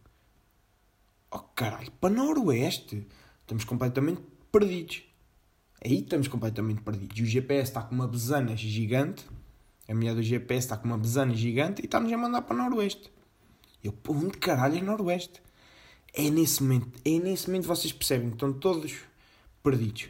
Oh 1.31 1.39
caralho, 1.39 1.91
para 1.93 2.13
noroeste. 2.13 3.07
Estamos 3.41 3.63
completamente 3.63 4.22
perdidos. 4.51 5.03
Aí 5.84 6.00
estamos 6.00 6.27
completamente 6.27 6.81
perdidos. 6.81 7.17
E 7.17 7.24
o 7.24 7.25
GPS 7.25 7.69
está 7.69 7.81
com 7.81 7.96
uma 7.96 8.07
besana 8.07 8.55
gigante 8.55 9.25
a 9.88 9.96
mulher 9.96 10.13
do 10.13 10.22
GPS 10.22 10.65
está 10.65 10.77
com 10.77 10.86
uma 10.86 10.98
besana 10.98 11.34
gigante 11.34 11.81
e 11.81 11.86
está-nos 11.86 12.12
a 12.12 12.17
mandar 12.17 12.41
para 12.41 12.57
Noroeste. 12.57 13.10
Eu, 13.81 13.93
pô, 13.93 14.12
onde 14.12 14.38
caralho 14.38 14.77
é 14.77 14.81
Noroeste? 14.81 15.41
É 16.13 16.29
nesse 16.29 16.62
momento, 16.62 17.00
é 17.05 17.17
nesse 17.19 17.48
momento 17.48 17.67
vocês 17.67 17.93
percebem 17.93 18.27
que 18.29 18.36
estão 18.36 18.51
todos 18.51 18.98
perdidos. 19.63 20.10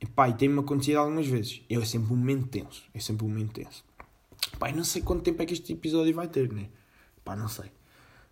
E 0.00 0.04
pá, 0.04 0.28
e 0.28 0.34
tem-me 0.34 0.60
acontecido 0.60 0.98
algumas 0.98 1.26
vezes. 1.26 1.62
É 1.70 1.82
sempre 1.82 2.12
um 2.12 2.16
momento 2.16 2.48
tenso. 2.48 2.84
É 2.92 3.00
sempre 3.00 3.24
um 3.24 3.28
momento 3.28 3.52
tenso. 3.52 3.82
Pá, 4.58 4.70
não 4.70 4.84
sei 4.84 5.00
quanto 5.00 5.22
tempo 5.22 5.40
é 5.42 5.46
que 5.46 5.54
este 5.54 5.72
episódio 5.72 6.14
vai 6.14 6.28
ter, 6.28 6.52
né? 6.52 6.68
Pá, 7.24 7.34
não 7.34 7.48
sei. 7.48 7.70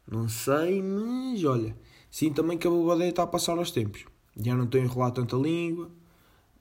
Não 0.07 0.29
sei, 0.29 0.83
mas 0.83 1.43
olha. 1.45 1.75
Sim, 2.15 2.33
também 2.33 2.57
que 2.57 2.65
a 2.65 2.71
bobadeira 2.71 3.11
está 3.11 3.25
a 3.25 3.27
passar 3.27 3.59
aos 3.59 3.73
tempos. 3.73 4.05
Já 4.37 4.55
não 4.55 4.67
estou 4.67 4.81
a 4.81 4.85
enrolar 4.85 5.11
tanta 5.11 5.35
língua. 5.35 5.91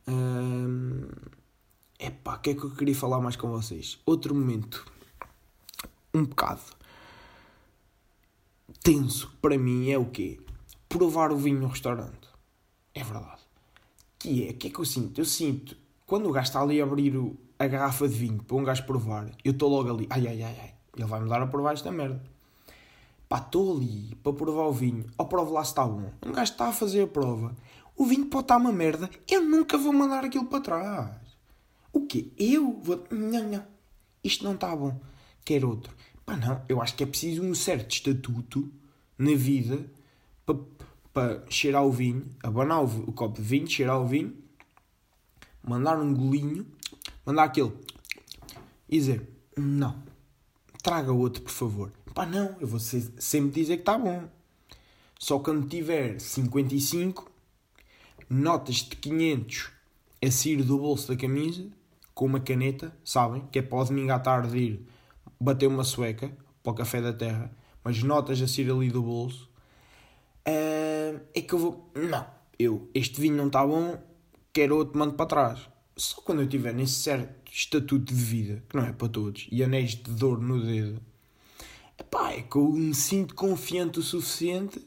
Hum... 0.07 1.07
Epá, 1.99 2.37
o 2.37 2.39
que 2.39 2.49
é 2.49 2.53
que 2.55 2.63
eu 2.63 2.71
queria 2.71 2.95
falar 2.95 3.21
mais 3.21 3.35
com 3.35 3.51
vocês? 3.51 3.99
Outro 4.03 4.33
momento, 4.33 4.83
um 6.11 6.25
bocado 6.25 6.63
tenso 8.81 9.31
para 9.39 9.55
mim 9.55 9.91
é 9.91 9.97
o 9.99 10.07
quê? 10.07 10.39
Provar 10.89 11.31
o 11.31 11.37
vinho 11.37 11.59
no 11.59 11.67
restaurante. 11.67 12.27
É 12.95 13.03
verdade. 13.03 13.43
Que 14.17 14.47
é, 14.47 14.49
o 14.49 14.53
que 14.55 14.69
é 14.69 14.71
que 14.71 14.79
eu 14.79 14.85
sinto? 14.85 15.21
Eu 15.21 15.25
sinto, 15.25 15.77
quando 16.07 16.27
o 16.27 16.31
gajo 16.31 16.47
está 16.47 16.63
ali 16.63 16.81
a 16.81 16.83
abrir 16.83 17.13
a 17.59 17.67
garrafa 17.67 18.07
de 18.07 18.15
vinho 18.15 18.41
para 18.41 18.57
um 18.57 18.63
gajo 18.63 18.87
provar, 18.87 19.29
eu 19.45 19.51
estou 19.51 19.69
logo 19.69 19.93
ali, 19.93 20.07
ai 20.09 20.27
ai 20.27 20.41
ai 20.41 20.57
ai, 20.59 20.73
ele 20.97 21.05
vai 21.05 21.21
me 21.21 21.29
dar 21.29 21.43
a 21.43 21.45
provar 21.45 21.73
esta 21.73 21.91
merda. 21.91 22.32
Pá, 23.33 23.39
estou 23.39 23.75
ali 23.75 24.15
para 24.21 24.31
provar 24.31 24.67
o 24.67 24.71
vinho, 24.71 25.09
ou 25.17 25.25
provo 25.25 25.53
lá 25.53 25.63
se 25.63 25.71
está 25.71 25.83
bom. 25.83 26.13
Um 26.23 26.31
gajo 26.33 26.51
está 26.51 26.67
a 26.67 26.71
fazer 26.71 27.01
a 27.01 27.07
prova, 27.07 27.55
o 27.97 28.05
vinho 28.05 28.27
pode 28.27 28.43
estar 28.43 28.57
uma 28.57 28.71
merda, 28.71 29.09
eu 29.27 29.41
nunca 29.41 29.75
vou 29.75 29.91
mandar 29.91 30.23
aquilo 30.23 30.45
para 30.45 30.61
trás. 30.61 31.17
O 31.91 32.05
quê? 32.05 32.31
Eu 32.37 32.79
vou. 32.83 33.03
Não, 33.09 33.49
não. 33.49 33.65
Isto 34.23 34.43
não 34.43 34.53
está 34.53 34.75
bom. 34.75 35.01
Quer 35.43 35.65
outro. 35.65 35.91
Pá, 36.23 36.37
não. 36.37 36.61
Eu 36.69 36.79
acho 36.79 36.93
que 36.93 37.01
é 37.01 37.07
preciso 37.07 37.41
um 37.41 37.55
certo 37.55 37.91
estatuto 37.91 38.71
na 39.17 39.33
vida 39.33 39.83
para, 40.45 40.59
para 41.11 41.43
cheirar 41.49 41.83
o 41.83 41.91
vinho, 41.91 42.27
abanar 42.43 42.83
o, 42.83 43.09
o 43.09 43.13
copo 43.13 43.41
de 43.41 43.41
vinho, 43.41 43.65
cheirar 43.65 43.99
o 43.99 44.05
vinho, 44.05 44.37
mandar 45.67 45.99
um 45.99 46.13
golinho, 46.13 46.67
mandar 47.25 47.45
aquele 47.45 47.73
e 48.87 48.99
dizer: 48.99 49.27
Não. 49.57 50.03
Traga 50.83 51.11
outro, 51.11 51.41
por 51.41 51.51
favor. 51.51 52.02
Pá, 52.13 52.25
não. 52.25 52.55
Eu 52.59 52.67
vou 52.67 52.79
sempre 52.79 53.51
dizer 53.51 53.77
que 53.77 53.81
está 53.81 53.97
bom. 53.97 54.29
Só 55.19 55.39
quando 55.39 55.67
tiver 55.67 56.19
55, 56.19 57.31
notas 58.29 58.75
de 58.75 58.95
500 58.95 59.71
a 60.21 60.31
sair 60.31 60.61
do 60.63 60.77
bolso 60.77 61.07
da 61.07 61.17
camisa 61.17 61.65
com 62.13 62.25
uma 62.25 62.39
caneta, 62.39 62.95
sabem? 63.03 63.43
Que 63.51 63.59
é 63.59 63.61
para 63.61 63.77
o 63.77 63.85
domingo 63.85 64.11
à 64.11 64.19
tarde 64.19 64.57
ir 64.57 64.87
bater 65.39 65.67
uma 65.67 65.83
sueca 65.83 66.31
para 66.61 66.71
o 66.71 66.75
café 66.75 67.01
da 67.01 67.11
terra, 67.11 67.51
mas 67.83 68.03
notas 68.03 68.41
a 68.41 68.47
sair 68.47 68.69
ali 68.69 68.89
do 68.89 69.01
bolso. 69.01 69.49
Uh, 70.47 71.19
é 71.33 71.41
que 71.41 71.53
eu 71.53 71.59
vou. 71.59 71.91
Não, 71.95 72.25
eu, 72.59 72.89
este 72.93 73.19
vinho 73.19 73.35
não 73.35 73.47
está 73.47 73.65
bom, 73.65 73.97
quero 74.51 74.77
outro, 74.77 74.97
mando 74.97 75.13
para 75.13 75.25
trás. 75.25 75.59
Só 75.95 76.21
quando 76.21 76.41
eu 76.41 76.47
tiver 76.47 76.73
nesse 76.73 76.93
certo 76.93 77.51
estatuto 77.51 78.13
de 78.13 78.21
vida, 78.21 78.63
que 78.69 78.75
não 78.75 78.85
é 78.85 78.91
para 78.91 79.07
todos, 79.07 79.47
e 79.51 79.63
anéis 79.63 79.91
de 79.91 80.11
dor 80.11 80.39
no 80.39 80.61
dedo, 80.61 81.01
epá, 82.03 82.31
é 82.31 82.41
que 82.41 82.55
eu 82.55 82.69
me 82.71 82.93
sinto 82.93 83.33
confiante 83.33 83.99
o 83.99 84.03
suficiente 84.03 84.85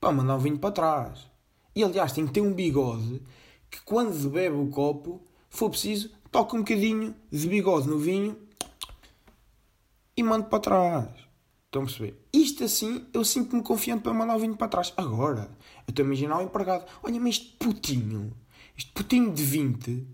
para 0.00 0.12
mandar 0.12 0.36
o 0.36 0.40
vinho 0.40 0.58
para 0.58 0.72
trás. 0.72 1.30
E 1.74 1.82
aliás, 1.82 2.12
tem 2.12 2.26
que 2.26 2.32
ter 2.32 2.40
um 2.40 2.52
bigode 2.52 3.22
que 3.70 3.80
quando 3.82 4.30
bebe 4.30 4.56
o 4.56 4.68
copo 4.68 5.22
for 5.48 5.70
preciso, 5.70 6.10
toca 6.30 6.56
um 6.56 6.60
bocadinho 6.60 7.14
de 7.30 7.48
bigode 7.48 7.88
no 7.88 7.98
vinho 7.98 8.36
e 10.16 10.22
mando 10.22 10.46
para 10.46 10.60
trás. 10.60 11.08
Estão 11.66 11.82
a 11.82 11.86
perceber? 11.86 12.20
Isto 12.32 12.64
assim, 12.64 13.06
eu 13.12 13.24
sinto-me 13.24 13.62
confiante 13.62 14.02
para 14.02 14.14
mandar 14.14 14.36
o 14.36 14.38
vinho 14.38 14.56
para 14.56 14.68
trás. 14.68 14.92
Agora, 14.96 15.50
eu 15.86 15.90
estou 15.90 16.04
a 16.04 16.06
imaginar 16.06 16.38
o 16.38 16.42
empregado. 16.42 16.86
Olha, 17.02 17.18
mas 17.18 17.36
este 17.36 17.56
putinho, 17.56 18.32
este 18.76 18.92
putinho 18.92 19.32
de 19.32 19.42
20, 19.42 20.06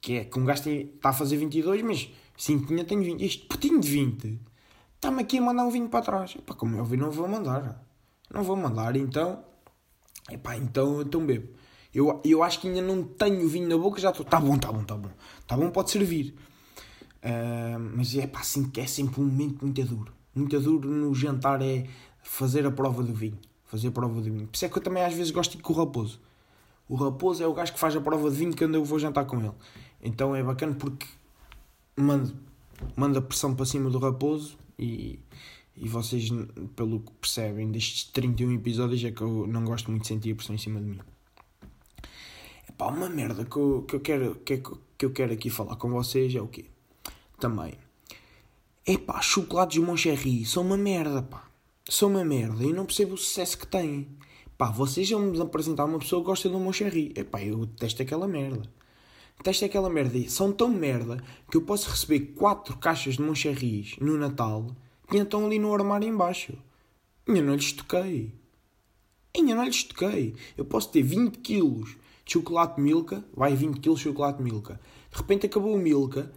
que 0.00 0.18
é 0.18 0.24
que 0.24 0.38
um 0.38 0.44
gajo 0.44 0.68
está 0.68 1.08
a 1.10 1.12
fazer 1.14 1.36
22, 1.38 1.82
mas 1.82 2.10
5 2.36 2.66
tinha 2.66 2.84
tenho 2.84 3.02
20. 3.02 3.24
Este 3.24 3.46
putinho 3.46 3.80
de 3.80 3.88
20 3.88 4.40
está-me 4.96 5.22
aqui 5.22 5.38
a 5.38 5.42
mandar 5.42 5.64
um 5.64 5.70
vinho 5.70 5.88
para 5.88 6.04
trás. 6.04 6.34
Epá, 6.36 6.54
como 6.54 6.76
é 6.76 6.80
óbvio, 6.80 6.98
não 6.98 7.10
vou 7.10 7.28
mandar. 7.28 7.82
Não 8.32 8.42
vou 8.42 8.56
mandar, 8.56 8.96
então. 8.96 9.42
Epá, 10.30 10.56
então, 10.56 11.02
então 11.02 11.24
bebo. 11.24 11.48
Eu, 11.94 12.20
eu 12.24 12.42
acho 12.42 12.60
que 12.60 12.68
ainda 12.68 12.82
não 12.82 13.02
tenho 13.02 13.48
vinho 13.48 13.68
na 13.68 13.78
boca, 13.78 14.00
já 14.00 14.10
estou. 14.10 14.26
Tá 14.26 14.38
bom, 14.38 14.58
tá 14.58 14.70
bom, 14.70 14.84
tá 14.84 14.96
bom. 14.96 15.10
Tá 15.46 15.56
bom, 15.56 15.70
pode 15.70 15.90
servir. 15.90 16.36
Uh, 17.22 17.78
mas 17.96 18.14
é 18.14 18.26
pá, 18.26 18.40
assim 18.40 18.70
é 18.76 18.86
sempre 18.86 19.20
um 19.20 19.24
momento 19.24 19.64
muito 19.64 19.82
duro. 19.84 20.12
Muito 20.34 20.60
duro 20.60 20.90
no 20.90 21.14
jantar 21.14 21.62
é 21.62 21.86
fazer 22.22 22.66
a 22.66 22.70
prova 22.70 23.02
do 23.02 23.14
vinho. 23.14 23.38
Fazer 23.64 23.88
a 23.88 23.90
prova 23.92 24.14
do 24.14 24.22
vinho. 24.22 24.46
Por 24.46 24.54
isso 24.54 24.66
é 24.66 24.68
que 24.68 24.76
eu 24.76 24.82
também 24.82 25.02
às 25.02 25.14
vezes 25.14 25.30
gosto 25.30 25.52
de 25.52 25.58
ir 25.58 25.62
com 25.62 25.72
o 25.72 25.76
raposo. 25.76 26.20
O 26.88 26.94
raposo 26.94 27.42
é 27.42 27.46
o 27.46 27.54
gajo 27.54 27.72
que 27.72 27.80
faz 27.80 27.96
a 27.96 28.00
prova 28.00 28.30
de 28.30 28.36
vinho 28.36 28.54
quando 28.56 28.74
eu 28.74 28.84
vou 28.84 28.98
jantar 28.98 29.24
com 29.24 29.40
ele. 29.40 29.52
Então 30.02 30.36
é 30.36 30.42
bacana 30.42 30.74
porque 30.74 31.06
manda, 31.96 32.32
manda 32.94 33.22
pressão 33.22 33.54
para 33.54 33.66
cima 33.66 33.90
do 33.90 33.98
raposo 33.98 34.56
e, 34.78 35.18
e 35.76 35.88
vocês, 35.88 36.28
pelo 36.74 37.00
que 37.00 37.12
percebem 37.12 37.70
destes 37.70 38.04
31 38.04 38.52
episódios, 38.52 39.02
é 39.04 39.10
que 39.10 39.22
eu 39.22 39.46
não 39.46 39.64
gosto 39.64 39.90
muito 39.90 40.02
de 40.02 40.08
sentir 40.08 40.32
a 40.32 40.36
pressão 40.36 40.54
em 40.54 40.58
cima 40.58 40.80
de 40.80 40.86
mim. 40.86 41.00
Pá, 42.76 42.88
uma 42.88 43.08
merda 43.08 43.44
que 43.44 43.56
eu, 43.56 43.84
que 43.88 43.96
eu, 43.96 44.00
quero, 44.00 44.34
que, 44.44 44.62
que 44.98 45.06
eu 45.06 45.10
quero 45.10 45.32
aqui 45.32 45.48
falar 45.48 45.76
com 45.76 45.90
vocês 45.90 46.34
é 46.34 46.40
o 46.40 46.46
quê? 46.46 46.66
Também. 47.40 47.72
É 48.84 48.98
pá, 48.98 49.20
chocolates 49.22 49.82
Moncherry 49.82 50.44
são 50.44 50.62
uma 50.62 50.76
merda, 50.76 51.22
pá. 51.22 51.48
São 51.88 52.10
uma 52.10 52.24
merda 52.24 52.62
e 52.64 52.72
não 52.72 52.84
percebo 52.84 53.14
o 53.14 53.18
sucesso 53.18 53.56
que 53.58 53.66
têm. 53.66 54.06
Pá, 54.58 54.70
vocês 54.70 55.08
vão 55.10 55.20
me 55.20 55.40
apresentar 55.40 55.86
uma 55.86 55.98
pessoa 55.98 56.20
que 56.20 56.26
gosta 56.26 56.48
do 56.50 56.60
Moncherry. 56.60 57.12
É 57.16 57.24
pá, 57.24 57.42
eu 57.42 57.64
detesto 57.64 58.02
aquela 58.02 58.28
merda. 58.28 58.62
Detesto 59.38 59.64
aquela 59.64 59.90
merda. 59.90 60.18
São 60.28 60.52
tão 60.52 60.68
merda 60.68 61.22
que 61.50 61.56
eu 61.56 61.62
posso 61.62 61.90
receber 61.90 62.34
4 62.34 62.76
caixas 62.78 63.16
de 63.16 63.22
Moncherrys 63.22 63.96
no 64.00 64.16
Natal 64.16 64.66
e 65.10 65.14
ainda 65.14 65.24
estão 65.24 65.46
ali 65.46 65.58
no 65.58 65.72
armário 65.72 66.08
embaixo. 66.08 66.52
Ainda 67.26 67.42
não 67.42 67.54
lhes 67.54 67.72
toquei. 67.72 68.32
Ainda 69.36 69.54
não 69.54 69.64
lhes 69.64 69.84
toquei. 69.84 70.34
Eu 70.56 70.64
posso 70.64 70.90
ter 70.90 71.02
20 71.02 71.38
quilos 71.38 71.96
de 72.24 72.32
chocolate 72.32 72.80
Milka, 72.80 73.24
vai 73.34 73.54
20 73.54 73.80
kg 73.80 73.94
de 73.94 74.00
chocolate 74.00 74.42
Milka. 74.42 74.80
De 75.10 75.16
repente 75.16 75.46
acabou 75.46 75.74
o 75.74 75.78
Milka, 75.78 76.32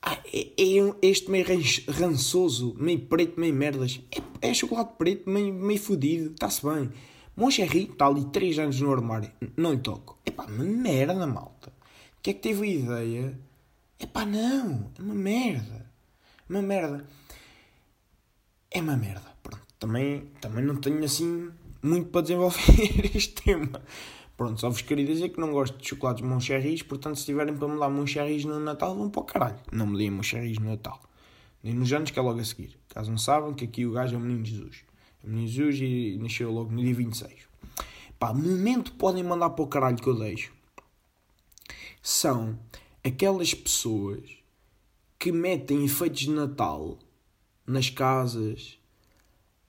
ah, 0.00 0.18
é, 0.32 0.48
é, 0.58 0.94
este 1.02 1.30
meio 1.30 1.46
rançoso, 1.88 2.74
meio 2.78 3.00
preto, 3.00 3.40
meio 3.40 3.54
merdas. 3.54 4.00
É, 4.10 4.50
é 4.50 4.54
chocolate 4.54 4.94
preto, 4.98 5.28
meio, 5.28 5.52
meio 5.52 5.80
fodido, 5.80 6.32
está-se 6.32 6.64
bem. 6.64 6.90
Moncherry 7.36 7.90
está 7.90 8.06
ali 8.06 8.24
3 8.26 8.58
anos 8.60 8.80
no 8.80 8.92
armário, 8.92 9.30
não 9.56 9.72
lhe 9.72 9.78
toco. 9.78 10.18
Pá, 10.36 10.44
uma 10.44 10.64
merda, 10.64 11.26
malta. 11.26 11.72
Que 12.24 12.30
é 12.30 12.32
que 12.32 12.40
teve 12.40 12.62
a 12.62 12.66
ideia? 12.66 13.38
É 13.98 14.06
pá, 14.06 14.24
não, 14.24 14.90
é 14.98 15.02
uma 15.02 15.14
merda. 15.14 15.92
Uma 16.48 16.62
merda. 16.62 17.06
É 18.70 18.80
uma 18.80 18.96
merda. 18.96 19.30
Pronto, 19.42 19.62
também, 19.78 20.30
também 20.40 20.64
não 20.64 20.76
tenho 20.76 21.04
assim 21.04 21.50
muito 21.82 22.08
para 22.08 22.22
desenvolver 22.22 23.10
este 23.14 23.42
tema. 23.42 23.82
Pronto, 24.38 24.58
só 24.58 24.70
vos 24.70 24.80
queria 24.80 25.04
dizer 25.04 25.28
que 25.28 25.38
não 25.38 25.52
gosto 25.52 25.76
de 25.76 25.86
chocolates 25.86 26.24
Moncherrys, 26.24 26.82
portanto, 26.82 27.18
se 27.18 27.26
tiverem 27.26 27.54
para 27.54 27.68
me 27.68 27.78
dar 27.78 27.90
Moncherrys 27.90 28.46
no 28.46 28.58
Natal, 28.58 28.96
vão 28.96 29.10
para 29.10 29.20
o 29.20 29.24
caralho. 29.24 29.60
Não 29.70 29.86
me 29.86 29.98
deem 29.98 30.10
Moncherrys 30.10 30.58
no 30.58 30.70
Natal. 30.70 30.98
Nem 31.62 31.74
nos 31.74 31.92
anos 31.92 32.10
que 32.10 32.18
é 32.18 32.22
logo 32.22 32.40
a 32.40 32.44
seguir. 32.44 32.78
Caso 32.88 33.10
não 33.10 33.18
sabem, 33.18 33.52
que 33.52 33.66
aqui 33.66 33.84
o 33.84 33.92
gajo 33.92 34.14
é 34.14 34.18
o 34.18 34.20
Menino 34.20 34.46
Jesus. 34.46 34.78
É 35.22 35.26
o 35.26 35.30
Menino 35.30 35.46
Jesus 35.46 35.78
e 35.78 36.18
nasceu 36.18 36.50
logo 36.50 36.72
no 36.72 36.80
dia 36.80 36.94
26. 36.94 37.34
Pá, 38.18 38.32
momento 38.32 38.92
podem 38.92 39.22
mandar 39.22 39.50
para 39.50 39.62
o 39.62 39.68
caralho 39.68 39.98
que 39.98 40.08
eu 40.08 40.18
deixo. 40.18 40.54
São 42.06 42.58
aquelas 43.02 43.54
pessoas 43.54 44.36
que 45.18 45.32
metem 45.32 45.86
efeitos 45.86 46.20
de 46.20 46.30
Natal 46.30 46.98
nas 47.66 47.88
casas 47.88 48.78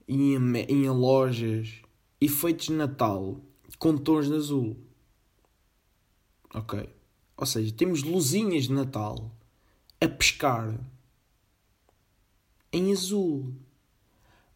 e 0.06 0.34
em, 0.34 0.58
em 0.68 0.89
lojas, 0.89 1.82
efeitos 2.20 2.65
de 2.65 2.74
Natal 2.74 3.39
com 3.80 3.98
tons 3.98 4.27
de 4.27 4.36
azul. 4.36 4.75
Ok? 6.54 6.89
Ou 7.38 7.46
seja, 7.46 7.74
temos 7.74 8.04
luzinhas 8.04 8.65
de 8.65 8.74
Natal 8.74 9.32
a 10.01 10.08
pescar 10.10 10.77
em 12.70 12.92
azul. 12.92 13.56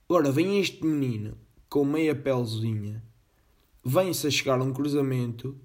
Agora 0.10 0.34
vem 0.34 0.60
este 0.60 0.84
menino 0.86 1.38
com 1.70 1.86
meia 1.86 2.14
pelezinha, 2.14 3.02
vem-se 3.86 4.28
a 4.28 4.30
chegar 4.30 4.60
a 4.60 4.64
um 4.66 4.74
cruzamento, 4.74 5.58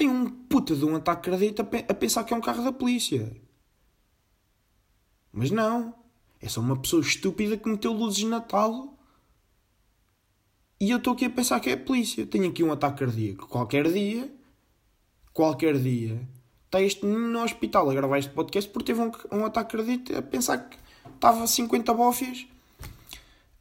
tem 0.00 0.08
um 0.08 0.30
puta 0.30 0.74
de 0.74 0.82
um 0.82 0.96
ataque 0.96 1.28
cardíaco 1.28 1.60
a 1.60 1.92
pensar 1.92 2.24
que 2.24 2.32
é 2.32 2.36
um 2.36 2.40
carro 2.40 2.64
da 2.64 2.72
polícia. 2.72 3.36
Mas 5.30 5.50
não. 5.50 5.94
É 6.40 6.48
só 6.48 6.62
uma 6.62 6.80
pessoa 6.80 7.02
estúpida 7.02 7.58
que 7.58 7.68
meteu 7.68 7.92
luzes 7.92 8.20
de 8.20 8.26
Natal. 8.26 8.98
E 10.80 10.90
eu 10.90 10.96
estou 10.96 11.12
aqui 11.12 11.26
a 11.26 11.30
pensar 11.30 11.60
que 11.60 11.68
é 11.68 11.74
a 11.74 11.76
polícia. 11.76 12.26
Tenho 12.26 12.48
aqui 12.48 12.64
um 12.64 12.72
ataque 12.72 13.00
cardíaco. 13.00 13.46
Qualquer 13.46 13.92
dia, 13.92 14.34
qualquer 15.34 15.78
dia, 15.78 16.26
está 16.64 16.80
este 16.80 17.04
no 17.04 17.42
hospital 17.42 17.90
a 17.90 17.94
gravar 17.94 18.18
este 18.18 18.32
podcast 18.32 18.70
porque 18.70 18.94
teve 18.94 19.02
um, 19.02 19.12
um 19.30 19.44
ataque 19.44 19.76
cardíaco 19.76 20.16
a 20.16 20.22
pensar 20.22 20.70
que 20.70 20.78
estava 21.14 21.46
50 21.46 21.92
bófias 21.92 22.46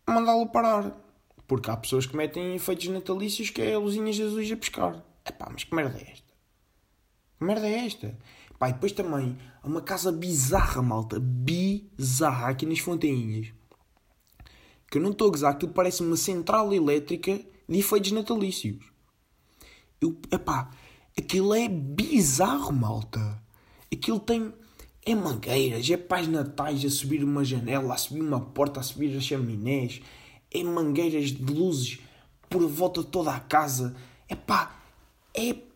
a 0.08 0.13
mandá-lo 0.13 0.48
parar. 0.48 0.96
Porque 1.46 1.69
há 1.69 1.75
pessoas 1.75 2.05
que 2.05 2.15
metem 2.15 2.55
efeitos 2.55 2.88
natalícios 2.88 3.50
que 3.50 3.62
é 3.62 3.77
luzinhas 3.77 4.17
azuis 4.22 4.50
a 4.50 4.55
pescar. 4.55 5.03
Epá, 5.25 5.50
mas 5.51 5.65
que 5.65 5.75
merda 5.75 5.98
é 6.00 6.13
esta? 6.13 6.28
Que 7.39 7.46
merda 7.46 7.67
é 7.67 7.86
esta? 7.86 8.17
Pá, 8.60 8.69
e 8.69 8.74
depois 8.74 8.91
também 8.91 9.38
há 9.63 9.67
uma 9.67 9.81
casa 9.81 10.12
bizarra, 10.12 10.81
malta. 10.81 11.17
Bizarra 11.19 12.50
aqui 12.50 12.65
nas 12.65 12.79
Fontainhas. 12.79 13.53
Que 14.91 14.98
eu 14.98 15.01
não 15.01 15.12
estou 15.12 15.29
a 15.29 15.31
gozar, 15.31 15.51
aquilo 15.53 15.72
parece 15.72 16.03
uma 16.03 16.17
central 16.17 16.74
elétrica 16.74 17.39
de 17.67 17.79
efeitos 17.79 18.12
natalícios. 18.12 18.84
Eu, 20.01 20.19
epá, 20.29 20.69
aquilo 21.17 21.53
é 21.53 21.69
bizarro, 21.69 22.74
malta. 22.74 23.41
Aquilo 23.91 24.19
tem 24.19 24.53
é 25.05 25.15
mangueiras, 25.15 25.89
é 25.89 25.96
pais 25.96 26.27
natais 26.27 26.84
a 26.84 26.89
subir 26.89 27.24
uma 27.24 27.46
janela, 27.46 27.93
a 27.93 27.98
subir 27.98 28.22
uma 28.22 28.41
porta, 28.41 28.81
a 28.81 28.84
subir 28.84 29.15
as 29.15 29.24
chaminés, 29.24 30.01
é 30.53 30.62
mangueiras 30.62 31.31
de 31.31 31.53
luzes 31.53 32.00
por 32.50 32.67
volta 32.67 33.01
de 33.01 33.08
toda 33.08 33.34
a 33.34 33.39
casa. 33.39 33.96
É 34.27 34.36
pá, 34.36 34.75
é 35.34 35.69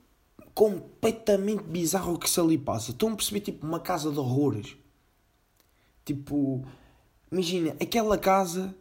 completamente 0.54 1.64
bizarro 1.64 2.14
o 2.14 2.20
que 2.20 2.30
se 2.30 2.40
ali 2.40 2.58
passa. 2.58 2.92
Estão 2.92 3.14
a 3.14 3.16
perceber, 3.16 3.42
tipo, 3.42 3.66
uma 3.66 3.80
casa 3.80 4.12
de 4.12 4.20
horrores. 4.20 4.76
Tipo, 6.06 6.66
imagina, 7.32 7.76
aquela 7.82 8.18
casa, 8.18 8.76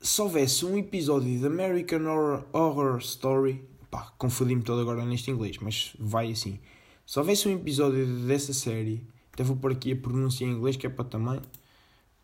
se 0.00 0.20
houvesse 0.20 0.64
um 0.64 0.78
episódio 0.78 1.38
de 1.38 1.46
American 1.46 2.06
Horror, 2.06 2.44
Horror 2.52 2.98
Story, 2.98 3.64
pá, 3.90 4.12
confundi-me 4.16 4.62
todo 4.62 4.80
agora 4.80 5.04
neste 5.04 5.30
inglês, 5.30 5.58
mas 5.58 5.94
vai 5.98 6.30
assim. 6.30 6.60
Se 7.04 7.18
houvesse 7.18 7.48
um 7.48 7.52
episódio 7.52 8.06
dessa 8.26 8.52
série 8.52 9.06
até 9.38 9.44
vou 9.44 9.54
pôr 9.54 9.70
aqui 9.70 9.92
a 9.92 9.96
pronúncia 9.96 10.44
em 10.44 10.50
inglês, 10.50 10.76
que 10.76 10.84
é 10.84 10.90
para 10.90 11.04
também. 11.04 11.40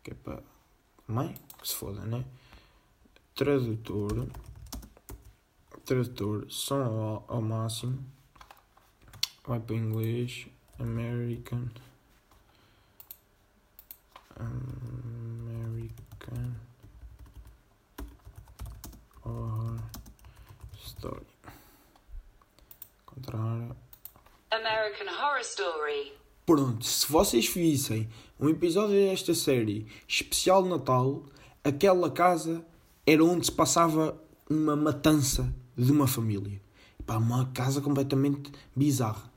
Que 0.03 0.11
é 0.11 0.13
para. 0.13 0.43
Mãe? 1.07 1.33
Que 1.61 1.65
se 1.65 1.73
foda, 1.73 2.01
né? 2.01 2.25
Tradutor. 3.33 4.27
Tradutor. 5.85 6.45
Som 6.49 6.75
ao, 6.75 7.25
ao 7.29 7.41
máximo. 7.41 8.05
Vai 9.47 9.59
para 9.59 9.75
inglês. 9.75 10.47
American. 10.79 11.69
American. 14.39 15.85
Horror 19.23 19.79
Story. 20.83 21.27
Contrário. 23.05 23.75
American 24.49 25.07
Horror 25.13 25.41
Story. 25.41 26.13
Pronto, 26.45 26.83
se 26.83 27.11
vocês 27.11 27.47
vissem 27.47 28.09
um 28.39 28.49
episódio 28.49 28.95
desta 28.95 29.35
série 29.35 29.85
especial 30.07 30.63
de 30.63 30.69
Natal, 30.69 31.23
aquela 31.63 32.09
casa 32.09 32.65
era 33.05 33.23
onde 33.23 33.45
se 33.45 33.51
passava 33.51 34.19
uma 34.49 34.75
matança 34.75 35.53
de 35.77 35.91
uma 35.91 36.07
família. 36.07 36.59
Pá, 37.05 37.17
uma 37.17 37.45
casa 37.51 37.79
completamente 37.79 38.51
bizarra. 38.75 39.34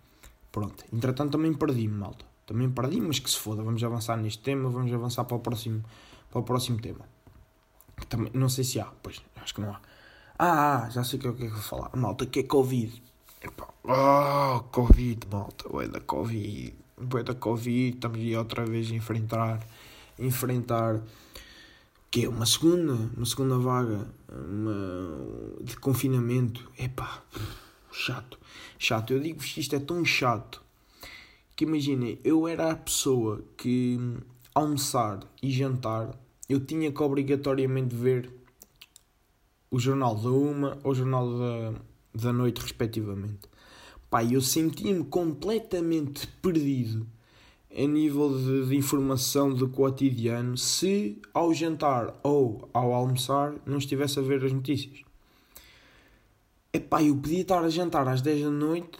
Pronto, 0.58 0.84
entretanto 0.92 1.32
também 1.32 1.52
perdi-me, 1.54 1.94
malta. 1.94 2.24
Também 2.46 2.70
perdi, 2.70 3.00
mas 3.00 3.18
que 3.18 3.30
se 3.30 3.38
foda, 3.38 3.62
vamos 3.62 3.82
avançar 3.84 4.16
neste 4.16 4.42
tema, 4.42 4.70
vamos 4.70 4.92
avançar 4.92 5.24
para 5.24 5.36
o 5.36 5.40
próximo, 5.40 5.84
para 6.30 6.40
o 6.40 6.42
próximo 6.42 6.80
tema. 6.80 7.04
Também, 8.08 8.30
não 8.34 8.48
sei 8.48 8.64
se 8.64 8.80
há, 8.80 8.86
pois, 9.02 9.22
acho 9.36 9.54
que 9.54 9.60
não 9.60 9.70
há. 9.70 9.80
Ah, 10.38 10.84
ah 10.84 10.90
já 10.90 11.04
sei 11.04 11.18
o 11.18 11.22
que 11.22 11.28
é 11.28 11.32
que 11.32 11.42
eu 11.44 11.50
vou 11.50 11.60
falar. 11.60 11.90
Malta, 11.96 12.26
que 12.26 12.40
é 12.40 12.42
Covid. 12.42 13.02
Epá, 13.42 13.68
oh, 13.84 14.60
Covid, 14.70 15.26
malta, 15.30 15.72
ué, 15.72 15.86
da 15.86 16.00
Covid 16.00 16.74
depois 17.00 17.24
da 17.24 17.34
Covid, 17.34 17.94
estamos 17.94 18.18
aí 18.18 18.36
outra 18.36 18.64
vez 18.64 18.90
a 18.90 18.94
enfrentar, 18.94 19.60
enfrentar 20.18 21.00
que 22.10 22.24
é 22.24 22.28
uma 22.28 22.46
segunda, 22.46 22.94
uma 23.16 23.26
segunda 23.26 23.58
vaga 23.58 24.06
uma, 24.28 25.62
de 25.62 25.76
confinamento. 25.76 26.70
Epá, 26.78 27.22
chato, 27.98 28.38
chato. 28.78 29.12
Eu 29.12 29.20
digo-vos 29.20 29.52
que 29.52 29.60
isto 29.60 29.74
é 29.74 29.80
tão 29.80 30.04
chato 30.04 30.62
que 31.56 31.64
imaginem, 31.64 32.18
eu 32.22 32.46
era 32.46 32.70
a 32.70 32.76
pessoa 32.76 33.44
que 33.56 33.98
almoçar 34.54 35.20
e 35.42 35.50
jantar 35.50 36.16
eu 36.48 36.60
tinha 36.60 36.90
que 36.90 37.02
obrigatoriamente 37.02 37.94
ver 37.94 38.30
o 39.70 39.78
jornal 39.78 40.14
da 40.14 40.30
uma 40.30 40.78
ou 40.82 40.92
o 40.92 40.94
jornal 40.94 41.28
da, 41.36 41.74
da 42.14 42.32
noite, 42.32 42.60
respectivamente. 42.60 43.48
Pá, 44.08 44.24
eu 44.24 44.40
senti-me 44.40 45.04
completamente 45.04 46.26
perdido 46.40 47.06
a 47.70 47.86
nível 47.86 48.38
de, 48.38 48.68
de, 48.68 48.76
informação 48.76 49.52
do 49.52 49.68
cotidiano 49.68 50.56
se 50.56 51.20
ao 51.34 51.52
jantar 51.52 52.18
ou 52.22 52.70
ao 52.72 52.94
almoçar 52.94 53.54
não 53.66 53.76
estivesse 53.76 54.18
a 54.18 54.22
ver 54.22 54.42
as 54.42 54.52
notícias. 54.52 55.07
Epá, 56.78 57.02
eu 57.02 57.16
podia 57.16 57.42
estar 57.42 57.62
a 57.64 57.68
jantar 57.68 58.06
às 58.08 58.20
10 58.22 58.44
da 58.44 58.50
noite 58.50 58.98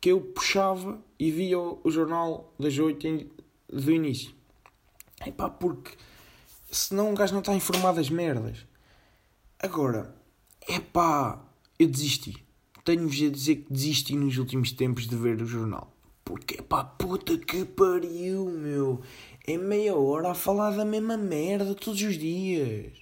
que 0.00 0.10
eu 0.10 0.20
puxava 0.20 0.98
e 1.18 1.30
via 1.30 1.58
o, 1.58 1.80
o 1.82 1.90
jornal 1.90 2.54
das 2.58 2.78
8 2.78 3.26
do 3.68 3.90
início. 3.90 4.32
Epá, 5.26 5.48
porque 5.50 5.96
senão 6.70 7.10
um 7.10 7.14
gajo 7.14 7.32
não 7.32 7.40
está 7.40 7.54
informado 7.54 7.96
das 7.96 8.10
merdas. 8.10 8.66
Agora, 9.58 10.14
epá, 10.68 11.44
eu 11.78 11.88
desisti 11.88 12.48
tenho-vos 12.88 13.20
a 13.22 13.28
dizer 13.28 13.56
que 13.56 13.70
desisti 13.70 14.16
nos 14.16 14.38
últimos 14.38 14.72
tempos 14.72 15.06
de 15.06 15.14
ver 15.14 15.42
o 15.42 15.46
jornal. 15.46 15.92
Porque, 16.24 16.62
pá, 16.62 16.82
puta 16.82 17.36
que 17.36 17.62
pariu, 17.66 18.46
meu. 18.46 19.02
É 19.46 19.58
meia 19.58 19.94
hora 19.94 20.30
a 20.30 20.34
falar 20.34 20.70
da 20.70 20.86
mesma 20.86 21.14
merda 21.18 21.74
todos 21.74 22.00
os 22.00 22.16
dias. 22.16 22.94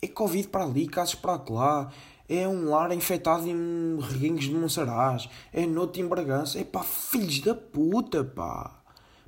É 0.00 0.06
Covid 0.06 0.46
para 0.46 0.62
ali, 0.62 0.86
casos 0.86 1.16
para 1.16 1.42
lá. 1.50 1.92
É 2.28 2.48
um 2.48 2.70
lar 2.70 2.92
infectado 2.92 3.46
em 3.48 3.98
reguengos 4.00 4.44
de 4.44 4.54
Monsaraz. 4.54 5.28
É 5.52 5.66
noite 5.66 6.00
em 6.00 6.06
Bragança. 6.06 6.58
É 6.58 6.64
pá, 6.64 6.82
filhos 6.82 7.40
da 7.40 7.54
puta, 7.54 8.24
pá. 8.24 8.82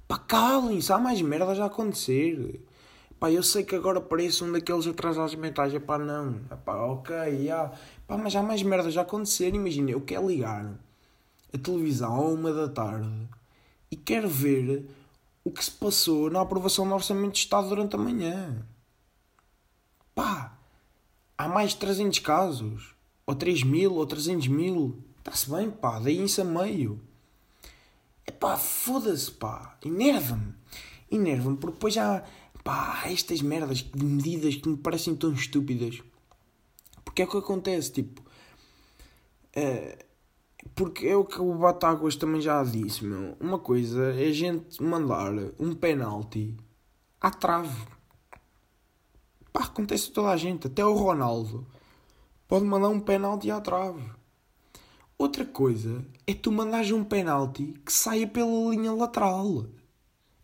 Pá, 0.09 0.19
calem-se, 0.19 0.93
há 0.93 0.99
mais 0.99 1.21
merdas 1.21 1.59
a 1.61 1.67
acontecer. 1.67 2.65
Pá, 3.19 3.31
eu 3.31 3.43
sei 3.43 3.65
que 3.65 3.75
agora 3.75 4.01
parece 4.01 4.45
um 4.45 4.53
daqueles 4.53 4.87
atrasados 4.87 5.35
mentais. 5.35 5.75
É 5.75 5.79
pá, 5.79 5.99
não. 5.99 6.41
É 6.51 6.57
pá, 6.57 6.77
ok. 6.77 7.15
Yeah. 7.15 7.73
Pá, 8.07 8.17
mas 8.17 8.35
há 8.37 8.43
mais 8.43 8.63
merdas 8.63 8.95
já 8.95 9.03
acontecer. 9.03 9.55
Imagina, 9.55 9.91
eu 9.91 10.01
quero 10.01 10.29
ligar 10.29 10.67
a 11.53 11.59
televisão 11.59 12.15
a 12.15 12.29
uma 12.29 12.53
da 12.53 12.69
tarde 12.69 13.11
e 13.91 13.97
quero 13.97 14.29
ver 14.29 14.87
o 15.45 15.51
que 15.51 15.65
se 15.65 15.71
passou 15.71 16.31
na 16.31 16.41
aprovação 16.41 16.89
do 16.89 16.95
Orçamento 16.95 17.33
de 17.33 17.39
Estado 17.39 17.69
durante 17.69 17.95
a 17.95 17.99
manhã. 17.99 18.67
Pá, 20.15 20.56
há 21.37 21.49
mais 21.49 21.71
de 21.71 21.79
300 21.79 22.19
casos. 22.21 22.95
Ou 23.27 23.35
3 23.35 23.63
mil, 23.65 23.95
ou 23.95 24.07
300 24.07 24.47
mil. 24.49 25.03
Está-se 25.19 25.51
bem, 25.51 25.71
pá, 25.71 25.99
daí 25.99 26.25
isso 26.25 26.41
a 26.41 26.45
meio. 26.45 27.01
É 28.25 28.31
pá, 28.31 28.57
foda-se, 28.57 29.31
pá. 29.31 29.77
Enerva-me. 29.85 30.55
Enerva-me, 31.11 31.57
porque 31.57 31.75
depois 31.75 31.95
já. 31.95 32.25
Pá, 32.63 33.03
estas 33.07 33.43
merdas 33.43 33.79
de 33.79 34.05
medidas 34.05 34.57
que 34.57 34.69
me 34.69 34.77
parecem 34.77 35.15
tão 35.15 35.33
estúpidas. 35.33 36.03
Porque 37.05 37.23
é 37.23 37.25
o 37.25 37.29
que 37.29 37.37
acontece, 37.37 37.93
tipo. 37.93 38.23
É, 39.53 40.05
porque 40.75 41.07
é 41.07 41.17
o 41.17 41.25
que 41.25 41.41
o 41.41 41.55
Batáguas 41.55 42.17
também 42.17 42.41
já 42.41 42.63
disse, 42.63 43.05
meu. 43.05 43.37
Uma 43.41 43.59
coisa 43.59 44.13
é 44.15 44.29
a 44.29 44.33
gente 44.33 44.83
mandar 44.83 45.33
um 45.59 45.75
penalti 45.75 46.57
à 47.21 47.31
trave. 47.31 47.96
Pá, 49.57 49.65
acontece 49.65 50.11
a 50.11 50.13
toda 50.13 50.29
a 50.29 50.37
gente. 50.37 50.67
Até 50.67 50.85
o 50.85 50.93
Ronaldo 50.93 51.67
pode 52.47 52.67
mandar 52.67 52.91
um 52.91 53.01
penalti 53.01 53.51
à 53.51 53.59
trave. 53.59 54.03
Outra 55.17 55.47
coisa 55.47 56.05
é 56.27 56.35
tu 56.35 56.53
mandares 56.53 56.91
um 56.91 57.03
penalti 57.03 57.73
que 57.83 57.91
saia 57.91 58.27
pela 58.27 58.69
linha 58.69 58.93
lateral. 58.93 59.65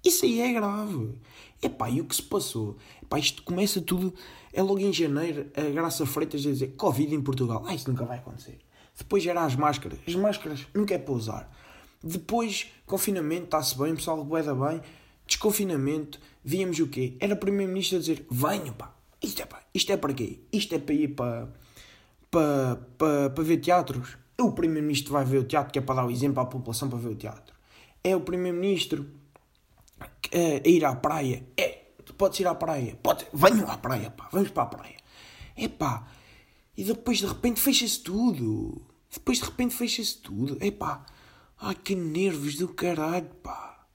Isso 0.03 0.25
aí 0.25 0.41
é 0.41 0.55
grave. 0.55 1.21
Epá, 1.61 1.91
e 1.91 2.01
o 2.01 2.07
que 2.07 2.17
se 2.17 2.23
passou? 2.23 2.79
Epá, 3.03 3.19
isto 3.19 3.43
começa 3.43 3.83
tudo, 3.83 4.15
é 4.51 4.63
logo 4.63 4.81
em 4.81 4.91
janeiro, 4.95 5.51
a 5.55 5.61
Graça 5.61 6.07
Freitas 6.07 6.41
a 6.47 6.51
dizer 6.51 6.69
Covid 6.69 7.15
em 7.15 7.21
Portugal. 7.21 7.63
Ah, 7.67 7.75
isso 7.75 7.91
nunca 7.91 8.07
vai 8.07 8.17
acontecer. 8.17 8.61
Depois 8.97 9.27
era 9.27 9.45
as 9.45 9.55
máscaras. 9.55 9.99
As 10.09 10.15
máscaras 10.15 10.67
nunca 10.75 10.95
é 10.95 10.99
para 10.99 11.13
usar. 11.13 11.55
Depois, 12.03 12.67
confinamento, 12.87 13.45
está-se 13.45 13.77
bem, 13.77 13.93
o 13.93 13.97
pessoal 13.97 14.25
boeda 14.25 14.55
bem. 14.55 14.81
Desconfinamento, 15.27 16.19
víamos 16.43 16.79
o 16.79 16.89
quê? 16.89 17.15
Era 17.21 17.35
o 17.35 17.37
Primeiro-Ministro 17.37 17.99
a 17.99 18.01
dizer: 18.01 18.27
venham, 18.31 18.73
pá, 18.73 19.02
isto 19.23 19.43
é, 19.43 19.47
pá, 19.47 19.63
isto 19.75 19.93
é 19.93 19.97
para 19.97 20.13
quê? 20.13 20.41
Isto 20.53 20.75
é 20.75 20.79
para 20.79 20.95
ir 20.95 21.09
para, 21.09 21.49
para, 22.31 22.77
para, 22.99 23.31
para 23.31 23.45
ver 23.45 23.59
teatros? 23.59 24.17
O 24.41 24.53
Primeiro-Ministro 24.53 25.13
vai 25.13 25.25
ver 25.25 25.39
o 25.39 25.45
teatro, 25.45 25.73
que 25.73 25.79
é 25.79 25.83
para 25.83 25.97
dar 25.97 26.07
o 26.07 26.11
exemplo 26.11 26.41
à 26.43 26.47
população 26.47 26.89
para 26.89 26.99
ver 26.99 27.09
o 27.09 27.15
teatro. 27.15 27.55
É 28.03 28.17
o 28.17 28.21
Primeiro-Ministro 28.21 29.09
a 30.33 30.69
ir 30.69 30.85
à 30.85 30.95
praia. 30.95 31.47
É, 31.57 31.83
podes 32.17 32.41
ir 32.41 32.47
à 32.47 32.55
praia. 32.55 32.99
Pode, 33.03 33.27
venham 33.33 33.71
à 33.71 33.77
praia, 33.77 34.11
pá, 34.11 34.29
vamos 34.33 34.51
para 34.51 34.63
a 34.63 34.67
praia. 34.67 34.97
É 35.57 35.69
pá, 35.69 36.09
e 36.77 36.85
depois 36.85 37.19
de 37.19 37.27
repente 37.27 37.61
fecha-se 37.61 38.01
tudo. 38.01 38.83
Depois 39.13 39.39
de 39.39 39.45
repente 39.45 39.75
fecha-se 39.75 40.19
tudo. 40.19 40.57
É 40.61 40.71
pá, 40.71 41.05
ai 41.59 41.75
que 41.75 41.95
nervos 41.95 42.57
do 42.57 42.69
caralho, 42.69 43.29
pá. 43.43 43.87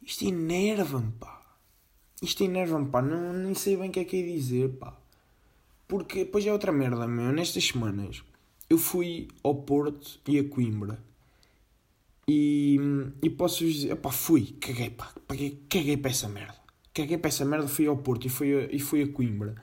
Isto 0.00 0.26
enerva-me, 0.26 1.12
pá. 1.12 1.41
Isto 2.22 2.44
enerva-me, 2.44 2.88
pá. 2.88 3.02
Não, 3.02 3.32
nem 3.32 3.52
sei 3.52 3.76
bem 3.76 3.90
o 3.90 3.92
que 3.92 4.00
é 4.00 4.04
que 4.04 4.16
é 4.16 4.22
dizer, 4.22 4.68
pá. 4.70 4.96
Porque 5.88 6.24
depois 6.24 6.46
é 6.46 6.52
outra 6.52 6.70
merda, 6.70 7.06
meu. 7.08 7.32
Nestas 7.32 7.66
semanas 7.66 8.22
eu 8.70 8.78
fui 8.78 9.28
ao 9.42 9.54
Porto 9.56 10.20
e 10.26 10.38
a 10.38 10.48
Coimbra. 10.48 11.02
E, 12.26 12.78
e 13.20 13.28
posso 13.28 13.64
dizer, 13.64 13.96
pá, 13.96 14.10
fui, 14.10 14.54
caguei, 14.60 14.90
pá, 14.90 15.12
caguei, 15.26 15.60
caguei 15.68 15.96
para 15.96 16.12
essa 16.12 16.28
merda. 16.28 16.56
Caguei 16.94 17.18
para 17.18 17.28
essa 17.28 17.44
merda, 17.44 17.66
fui 17.66 17.86
ao 17.86 17.96
Porto 17.96 18.26
e 18.26 18.30
fui 18.30 18.54
a, 18.54 18.72
e 18.72 18.78
fui 18.78 19.02
a 19.02 19.08
Coimbra. 19.08 19.56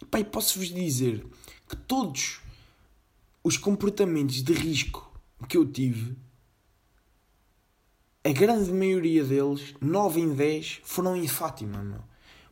E, 0.00 0.06
pá, 0.06 0.18
e 0.18 0.24
posso-vos 0.24 0.68
dizer 0.68 1.24
que 1.68 1.76
todos 1.76 2.40
os 3.44 3.58
comportamentos 3.58 4.42
de 4.42 4.54
risco 4.54 5.12
que 5.46 5.56
eu 5.58 5.66
tive, 5.70 6.16
a 8.24 8.32
grande 8.32 8.72
maioria 8.72 9.22
deles, 9.22 9.74
9 9.80 10.20
em 10.20 10.34
10, 10.34 10.80
foram 10.82 11.14
em 11.14 11.28
Fátima, 11.28 11.82
meu. 11.82 12.00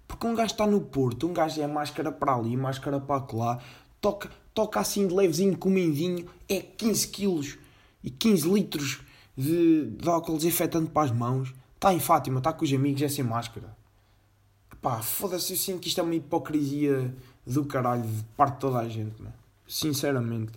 Porque 0.07 0.27
um 0.27 0.35
gajo 0.35 0.53
está 0.53 0.67
no 0.67 0.83
Porto, 0.83 1.27
um 1.27 1.33
gajo 1.33 1.63
é 1.63 1.67
máscara 1.67 2.13
para 2.13 2.35
ali, 2.35 2.55
máscara 2.55 3.01
para 3.01 3.25
lá, 3.33 3.59
toca, 3.99 4.31
toca 4.53 4.79
assim 4.79 5.07
de 5.07 5.15
levezinho, 5.15 5.57
comendinho, 5.57 6.29
é 6.47 6.61
15 6.61 7.09
quilos 7.09 7.59
e 8.05 8.11
15 8.11 8.51
litros 8.51 9.01
de, 9.35 9.87
de 9.87 10.09
álcool 10.09 10.37
desinfetante 10.37 10.91
para 10.91 11.05
as 11.05 11.11
mãos. 11.11 11.55
Está 11.75 11.95
em 11.95 11.99
Fátima, 11.99 12.39
está 12.39 12.53
com 12.53 12.65
os 12.65 12.73
amigos, 12.73 13.01
é 13.01 13.09
sem 13.09 13.25
máscara. 13.25 13.75
Pá, 14.83 15.01
foda-se, 15.01 15.55
eu 15.55 15.57
sinto 15.57 15.81
que 15.81 15.89
isto 15.89 16.01
é 16.01 16.03
uma 16.05 16.15
hipocrisia 16.15 17.15
do 17.47 17.65
caralho 17.65 18.03
de 18.03 18.25
parte 18.37 18.55
de 18.55 18.61
toda 18.61 18.79
a 18.79 18.89
gente, 18.89 19.23
mano. 19.23 19.35
Sinceramente. 19.67 20.53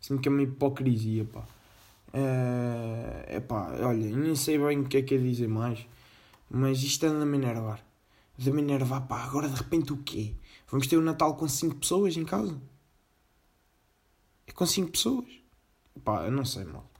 Sinto 0.00 0.20
que 0.20 0.28
é 0.28 0.30
uma 0.30 0.42
hipocrisia, 0.42 1.24
pá. 1.24 1.42
É 2.12 3.38
uh, 3.38 3.42
pá, 3.42 3.72
olha, 3.80 4.16
nem 4.16 4.34
sei 4.34 4.58
bem 4.58 4.80
o 4.80 4.84
que 4.84 4.96
é 4.96 5.02
que 5.02 5.14
é 5.14 5.18
dizer 5.18 5.48
mais, 5.48 5.86
mas 6.50 6.82
isto 6.82 7.04
anda 7.06 7.22
a 7.22 7.26
me 7.26 7.38
enervar. 7.38 7.84
De 8.36 8.50
me 8.50 8.62
enervar, 8.62 9.06
pá, 9.06 9.22
agora 9.22 9.48
de 9.48 9.54
repente 9.54 9.92
o 9.92 9.98
quê? 9.98 10.34
Vamos 10.68 10.86
ter 10.86 10.96
o 10.96 11.00
um 11.00 11.04
Natal 11.04 11.36
com 11.36 11.46
5 11.46 11.76
pessoas 11.76 12.16
em 12.16 12.24
casa? 12.24 12.60
É 14.46 14.52
com 14.52 14.66
5 14.66 14.90
pessoas? 14.90 15.26
Pá, 16.04 16.24
eu 16.24 16.32
não 16.32 16.44
sei, 16.44 16.64
mal. 16.64 16.90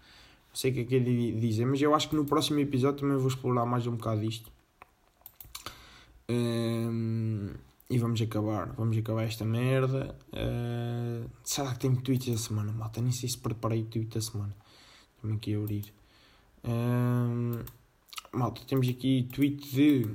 Não 0.49 0.55
sei 0.55 0.71
o 0.71 0.75
que 0.75 0.81
é 0.81 0.85
que 0.85 0.97
é 0.97 1.01
dizer, 1.01 1.65
mas 1.65 1.81
eu 1.81 1.95
acho 1.95 2.09
que 2.09 2.17
no 2.17 2.25
próximo 2.25 2.59
episódio 2.59 3.01
também 3.01 3.17
vou 3.17 3.29
explorar 3.29 3.65
mais 3.65 3.87
um 3.87 3.97
bocado 3.97 4.25
isto. 4.25 4.51
Um, 6.29 7.53
e 7.89 7.99
vamos 7.99 8.21
acabar, 8.21 8.73
vamos 8.77 8.97
acabar 8.97 9.25
esta 9.25 9.45
merda. 9.45 10.17
Uh, 10.29 11.29
será 11.43 11.73
que 11.73 11.81
tenho 11.81 12.01
tweets 12.01 12.33
da 12.33 12.39
semana, 12.39 12.73
malta? 12.73 13.01
Nem 13.01 13.11
sei 13.11 13.29
se 13.29 13.39
preparei 13.39 13.83
o 13.83 13.87
tweet 13.87 14.15
da 14.15 14.21
semana. 14.21 14.55
Também 15.21 15.37
aqui 15.37 15.55
abrir. 15.55 15.93
Uh, 16.65 17.65
malta, 18.33 18.63
temos 18.67 18.89
aqui 18.89 19.29
tweet 19.33 19.71
de 19.71 20.07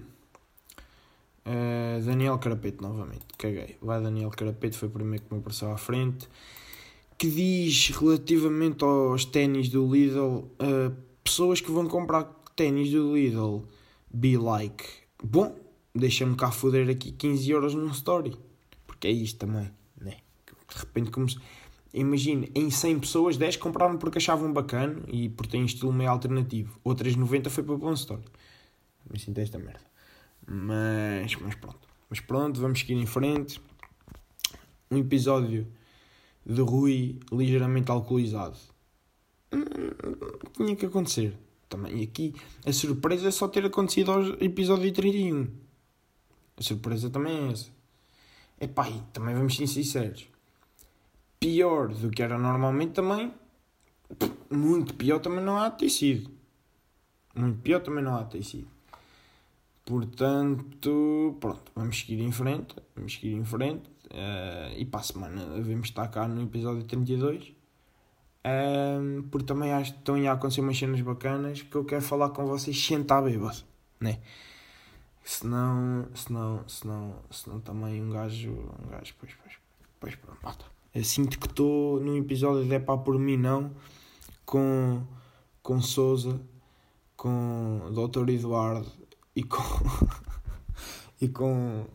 uh, 1.46 2.04
Daniel 2.04 2.38
Carapeto 2.40 2.82
novamente. 2.82 3.26
Caguei. 3.38 3.78
Vai 3.82 4.02
Daniel 4.02 4.30
Carapeto, 4.32 4.78
foi 4.78 4.88
o 4.88 4.92
primeiro 4.92 5.24
que 5.26 5.34
me 5.34 5.40
apareceu 5.40 5.72
à 5.72 5.78
frente. 5.78 6.28
Que 7.18 7.30
diz 7.30 7.90
relativamente 7.90 8.84
aos 8.84 9.26
ténis 9.26 9.70
do 9.70 9.92
Lidl, 9.92 10.40
uh, 10.60 10.96
pessoas 11.24 11.62
que 11.62 11.72
vão 11.72 11.88
comprar 11.88 12.24
ténis 12.56 12.92
do 12.92 13.16
Lidl, 13.16 13.64
be 14.12 14.38
like. 14.38 14.86
Bom, 15.24 15.56
deixa-me 15.94 16.36
cá 16.36 16.52
foder 16.52 16.90
aqui 16.90 17.12
15 17.12 17.52
euros 17.52 17.76
num 17.76 17.90
story. 17.92 18.36
Porque 18.86 19.08
é 19.08 19.12
isto 19.12 19.40
também, 19.40 19.72
né? 20.00 20.18
De 20.46 20.80
repente, 20.80 21.12
como 21.12 21.30
se... 21.30 21.38
imagina, 22.00 22.48
em 22.54 22.70
100 22.70 23.00
pessoas, 23.00 23.38
10 23.38 23.58
compraram 23.58 23.98
porque 23.98 24.18
achavam 24.18 24.52
bacana 24.52 25.02
e 25.08 25.30
porque 25.30 25.52
têm 25.52 25.66
estilo 25.66 25.94
meio 25.94 26.10
alternativo. 26.10 26.80
Outras 26.84 27.16
90 27.16 27.50
foi 27.50 27.64
para 27.64 27.76
um 27.76 27.94
story. 27.94 28.24
Me 29.12 29.20
sinto 29.20 29.40
esta 29.40 29.58
merda. 29.58 29.86
Mas, 30.46 31.36
mas 31.36 31.56
pronto. 31.56 31.88
Mas 32.10 32.20
pronto, 32.20 32.62
vamos 32.62 32.80
seguir 32.80 32.94
em 32.94 33.06
frente. 33.06 33.60
Um 34.92 34.98
episódio 34.98 35.68
de 36.46 36.62
Rui 36.62 37.20
ligeiramente 37.32 37.90
alcoolizado. 37.90 38.58
Tinha 40.54 40.76
que 40.76 40.86
acontecer. 40.86 41.36
Também 41.68 42.04
aqui 42.04 42.36
a 42.66 42.72
surpresa 42.72 43.28
é 43.28 43.32
só 43.32 43.48
ter 43.48 43.66
acontecido 43.66 44.12
ao 44.12 44.22
episódio 44.40 44.92
31 44.92 45.66
a 46.58 46.64
surpresa 46.64 47.10
também 47.10 47.36
é 47.36 47.52
essa. 47.52 47.70
Epá, 48.60 48.90
e 48.90 49.02
também 49.12 49.36
vamos 49.36 49.56
ser 49.56 49.68
sinceros. 49.68 50.28
Pior 51.46 51.90
do 51.90 52.10
que 52.10 52.24
era 52.24 52.40
normalmente 52.40 52.94
também. 52.94 53.32
Muito 54.50 54.96
pior 54.96 55.20
também 55.20 55.44
não 55.44 55.60
há 55.60 55.70
de 55.70 55.78
ter 55.78 55.90
sido. 55.90 56.32
Muito 57.36 57.62
pior 57.62 57.82
também 57.82 58.04
não 58.04 58.16
há 58.16 58.24
de 58.24 58.32
ter 58.32 58.44
sido. 58.44 58.68
Portanto, 59.86 61.38
pronto, 61.40 61.72
vamos 61.76 62.00
seguir 62.00 62.20
em 62.20 62.32
frente. 62.32 62.76
Vamos 62.96 63.14
seguir 63.14 63.34
em 63.34 63.46
frente. 63.46 63.88
Uh, 64.06 64.74
e 64.76 64.86
para 64.86 65.02
a 65.02 65.04
semana 65.04 65.46
devemos 65.54 65.90
estar 65.90 66.08
cá 66.08 66.28
no 66.28 66.42
episódio 66.42 66.84
32. 66.84 67.54
Um, 68.44 69.22
porque 69.30 69.46
também 69.46 69.72
acho 69.72 69.94
que 69.94 70.00
estão 70.00 70.16
a 70.28 70.32
acontecer 70.32 70.62
umas 70.62 70.80
cenas 70.80 71.02
bacanas 71.02 71.62
que 71.62 71.76
eu 71.76 71.86
quero 71.86 72.02
falar 72.02 72.30
com 72.30 72.48
vocês 72.48 72.76
sem 72.76 73.02
estar 73.02 73.22
bêbado, 73.22 73.60
né? 74.00 74.18
Senão, 75.24 76.08
senão, 76.16 76.68
senão, 76.68 77.16
senão 77.30 77.60
também 77.60 78.02
um 78.02 78.10
gajo, 78.10 78.50
um 78.50 78.90
gajo, 78.90 79.14
pois, 79.20 79.34
pois, 79.44 79.54
pois 80.00 80.16
pronto, 80.16 80.40
mata. 80.42 80.76
Sinto 81.04 81.38
que 81.38 81.48
estou 81.48 82.00
num 82.00 82.16
episódio 82.18 82.64
de 82.64 82.74
É 82.74 82.80
Pá 82.80 82.98
Por 82.98 83.20
Mim 83.20 83.36
Não, 83.36 83.72
com, 84.46 85.04
com 85.62 85.82
Souza, 85.82 86.40
com 87.18 87.82
Dr. 87.92 88.30
Eduardo 88.30 88.90
e 89.36 89.44
com, 89.44 89.62
e 91.20 91.28
com 91.28 91.86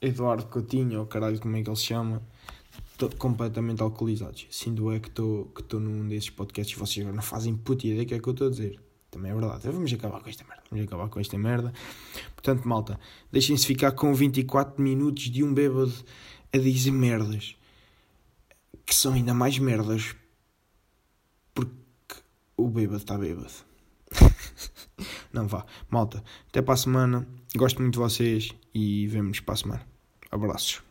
Eduardo 0.00 0.46
Coutinho, 0.46 1.00
ou 1.00 1.06
caralho, 1.06 1.38
como 1.38 1.56
é 1.56 1.62
que 1.62 1.70
ele 1.70 1.76
se 1.76 1.84
chama, 1.84 2.22
completamente 3.18 3.82
alcoolizados. 3.82 4.46
Sinto 4.50 4.90
é 4.90 4.98
que 4.98 5.08
estou 5.08 5.46
que 5.46 5.76
num 5.76 6.08
desses 6.08 6.30
podcasts 6.30 6.76
e 6.76 6.78
vocês 6.78 6.98
agora 7.00 7.14
não 7.14 7.22
fazem 7.22 7.54
puta 7.54 7.86
ideia 7.86 8.02
do 8.02 8.08
que 8.08 8.14
é 8.14 8.18
que 8.18 8.28
eu 8.28 8.32
estou 8.32 8.48
a 8.48 8.50
dizer. 8.50 8.80
Também 9.12 9.30
é 9.30 9.34
verdade. 9.34 9.70
Vamos 9.70 9.92
acabar 9.92 10.20
com 10.20 10.28
esta 10.28 10.44
merda. 10.44 10.62
Vamos 10.70 10.86
acabar 10.86 11.08
com 11.08 11.20
esta 11.20 11.38
merda. 11.38 11.72
Portanto, 12.34 12.66
malta, 12.66 12.98
deixem-se 13.30 13.64
ficar 13.64 13.92
com 13.92 14.12
24 14.12 14.82
minutos 14.82 15.30
de 15.30 15.44
um 15.44 15.54
bêbado 15.54 15.94
a 16.52 16.58
dizer 16.58 16.90
merdas. 16.90 17.56
Que 18.86 18.94
são 18.94 19.14
ainda 19.14 19.34
mais 19.34 19.58
merdas. 19.58 20.14
Porque 21.52 21.74
o 22.56 22.68
bêbado 22.68 22.98
está 22.98 23.16
bêbado. 23.18 23.52
Não 25.32 25.48
vá. 25.48 25.66
Malta, 25.88 26.22
até 26.48 26.62
para 26.62 26.74
a 26.74 26.78
semana. 26.78 27.26
Gosto 27.56 27.80
muito 27.80 27.94
de 27.94 27.98
vocês 27.98 28.50
e 28.74 29.06
vemos 29.06 29.40
para 29.40 29.54
a 29.54 29.56
semana. 29.56 29.86
Abraços. 30.30 30.82